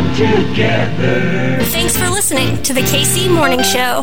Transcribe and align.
come 0.00 0.14
together. 0.14 1.62
Thanks 1.64 1.96
for 1.96 2.08
listening 2.08 2.62
to 2.62 2.72
the 2.72 2.80
KC 2.80 3.30
Morning 3.30 3.62
Show. 3.62 4.00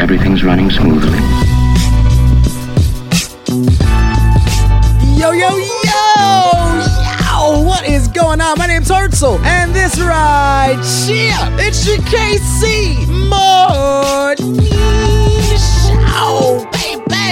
Everything's 0.00 0.42
running 0.44 0.70
smoothly. 0.70 1.18
Yo, 5.18 5.32
yo, 5.32 5.56
yo! 5.56 5.74
Yo! 5.84 7.62
What 7.64 7.86
is 7.86 8.08
going 8.08 8.40
on? 8.40 8.56
My 8.58 8.66
name's 8.66 8.88
Hartzell, 8.88 9.38
and 9.44 9.74
this 9.74 10.00
ride, 10.00 10.80
yeah, 11.06 11.54
it's 11.60 11.86
your 11.86 11.98
KC 11.98 13.06
Morning 13.28 14.58
Show, 15.58 16.66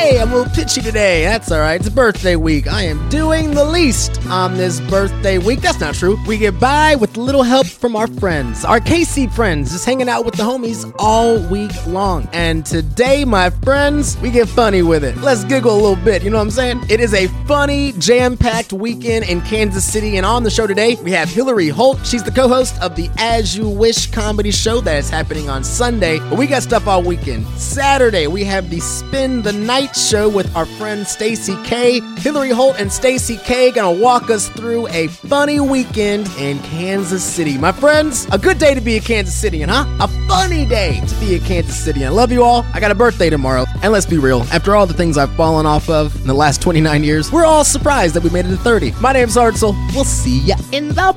baby! 0.03 0.19
I'm 0.19 0.32
a 0.32 0.37
little 0.37 0.53
pitchy 0.53 0.80
today. 0.80 1.25
That's 1.25 1.50
all 1.50 1.61
right. 1.61 1.80
It's 1.80 1.89
birthday 1.89 2.37
week. 2.37 2.66
I 2.66 2.83
am 2.83 3.09
doing 3.09 3.52
the 3.52 3.65
least 3.65 4.24
on 4.27 4.55
this 4.55 4.80
birthday 4.80 5.38
week. 5.38 5.60
That's 5.60 5.80
not 5.80 5.95
true. 5.95 6.19
We 6.27 6.38
get 6.38 6.59
by 6.59 6.97
with 6.97 7.16
little 7.16 7.43
help 7.43 7.66
from 7.66 7.97
our 7.97 8.07
friends, 8.07 8.65
our 8.65 8.80
KC 8.80 9.33
friends, 9.33 9.73
just 9.73 9.84
hanging 9.84 10.09
out 10.09 10.24
with 10.24 10.34
the 10.34 10.43
homies 10.43 10.93
all 10.98 11.38
week 11.48 11.73
long. 11.87 12.29
And 12.33 12.65
today, 12.65 13.24
my 13.24 13.51
friends, 13.51 14.16
we 14.19 14.30
get 14.30 14.48
funny 14.48 14.83
with 14.83 15.05
it. 15.05 15.16
Let's 15.19 15.45
giggle 15.45 15.73
a 15.73 15.80
little 15.80 16.05
bit. 16.05 16.23
You 16.23 16.30
know 16.30 16.38
what 16.38 16.45
I'm 16.45 16.51
saying? 16.51 16.82
It 16.88 17.01
is 17.01 17.15
a 17.15 17.27
funny, 17.46 17.93
jam 17.93 18.37
packed 18.37 18.73
weekend 18.73 19.27
in 19.27 19.41
Kansas 19.43 19.84
City. 19.84 20.16
And 20.16 20.27
on 20.27 20.43
the 20.43 20.51
show 20.51 20.66
today, 20.66 20.96
we 20.96 21.12
have 21.12 21.29
Hilari 21.29 21.71
Holt. 21.71 22.05
She's 22.07 22.23
the 22.23 22.30
co 22.30 22.48
host 22.48 22.80
of 22.80 22.96
the 22.96 23.10
As 23.19 23.57
You 23.57 23.69
Wish 23.69 24.10
comedy 24.10 24.51
show 24.51 24.80
that 24.80 24.96
is 24.96 25.10
happening 25.10 25.48
on 25.48 25.65
Sunday. 25.65 26.19
But 26.19 26.38
we 26.38 26.46
got 26.46 26.62
stuff 26.62 26.87
all 26.87 27.02
weekend. 27.02 27.46
Saturday, 27.59 28.27
we 28.27 28.45
have 28.45 28.71
the 28.71 28.80
Spend 28.80 29.45
the 29.45 29.52
Night 29.52 29.91
show 29.95 30.28
with 30.28 30.55
our 30.56 30.66
friend 30.66 31.06
Stacy 31.06 31.56
Cay. 31.64 32.01
Hilari 32.01 32.52
Holt 32.52 32.77
and 32.78 32.92
Stacy 32.92 33.38
K 33.38 33.70
gonna 33.70 33.93
walk 33.98 34.30
us 34.30 34.48
through 34.48 34.88
a 34.88 35.09
funny 35.09 35.60
weekend 35.60 36.29
in 36.38 36.59
Kansas 36.60 37.23
City. 37.24 37.59
My 37.59 37.73
friends, 37.73 38.26
a 38.32 38.38
good 38.38 38.59
day 38.59 38.74
to 38.74 38.80
be 38.80 38.96
a 38.96 39.01
Kansas 39.01 39.40
Cityan, 39.43 39.68
huh? 39.68 39.87
A 40.01 40.09
funny 40.29 40.65
day 40.65 41.01
to 41.07 41.15
be 41.16 41.35
a 41.35 41.38
Kansas 41.40 41.87
Cityan. 41.87 42.15
Love 42.15 42.32
you 42.32 42.43
all. 42.43 42.65
I 42.73 42.80
got 42.80 42.90
a 42.90 42.95
birthday 42.95 43.30
tomorrow. 43.30 43.65
And 43.82 43.93
let's 43.93 44.07
be 44.07 44.18
real, 44.18 44.43
after 44.52 44.74
all 44.74 44.87
the 44.87 44.95
things 44.95 45.18
I've 45.18 45.35
fallen 45.35 45.66
off 45.66 45.88
of 45.88 46.15
in 46.20 46.26
the 46.26 46.35
last 46.35 46.63
29 46.63 47.04
years, 47.04 47.32
we're 47.32 47.45
all 47.45 47.65
surprised 47.65 48.15
that 48.15 48.23
we 48.23 48.30
made 48.30 48.46
it 48.46 48.51
to 48.51 48.57
30. 48.57 48.93
My 49.01 49.13
name's 49.13 49.37
Hartzell. 49.37 49.74
We'll 49.95 50.04
see 50.04 50.40
ya 50.40 50.57
in 50.73 50.88
the 50.88 51.13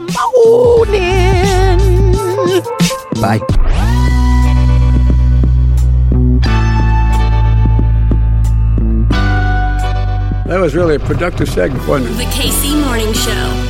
morning. 0.86 2.12
Bye. 3.22 3.85
That 10.46 10.60
was 10.60 10.76
really 10.76 10.96
a 10.96 11.00
productive 11.00 11.50
segment, 11.50 11.88
wasn't 11.88 12.12
it? 12.12 12.18
The 12.18 12.26
KC 12.26 12.80
Morning 12.86 13.12
Show. 13.14 13.65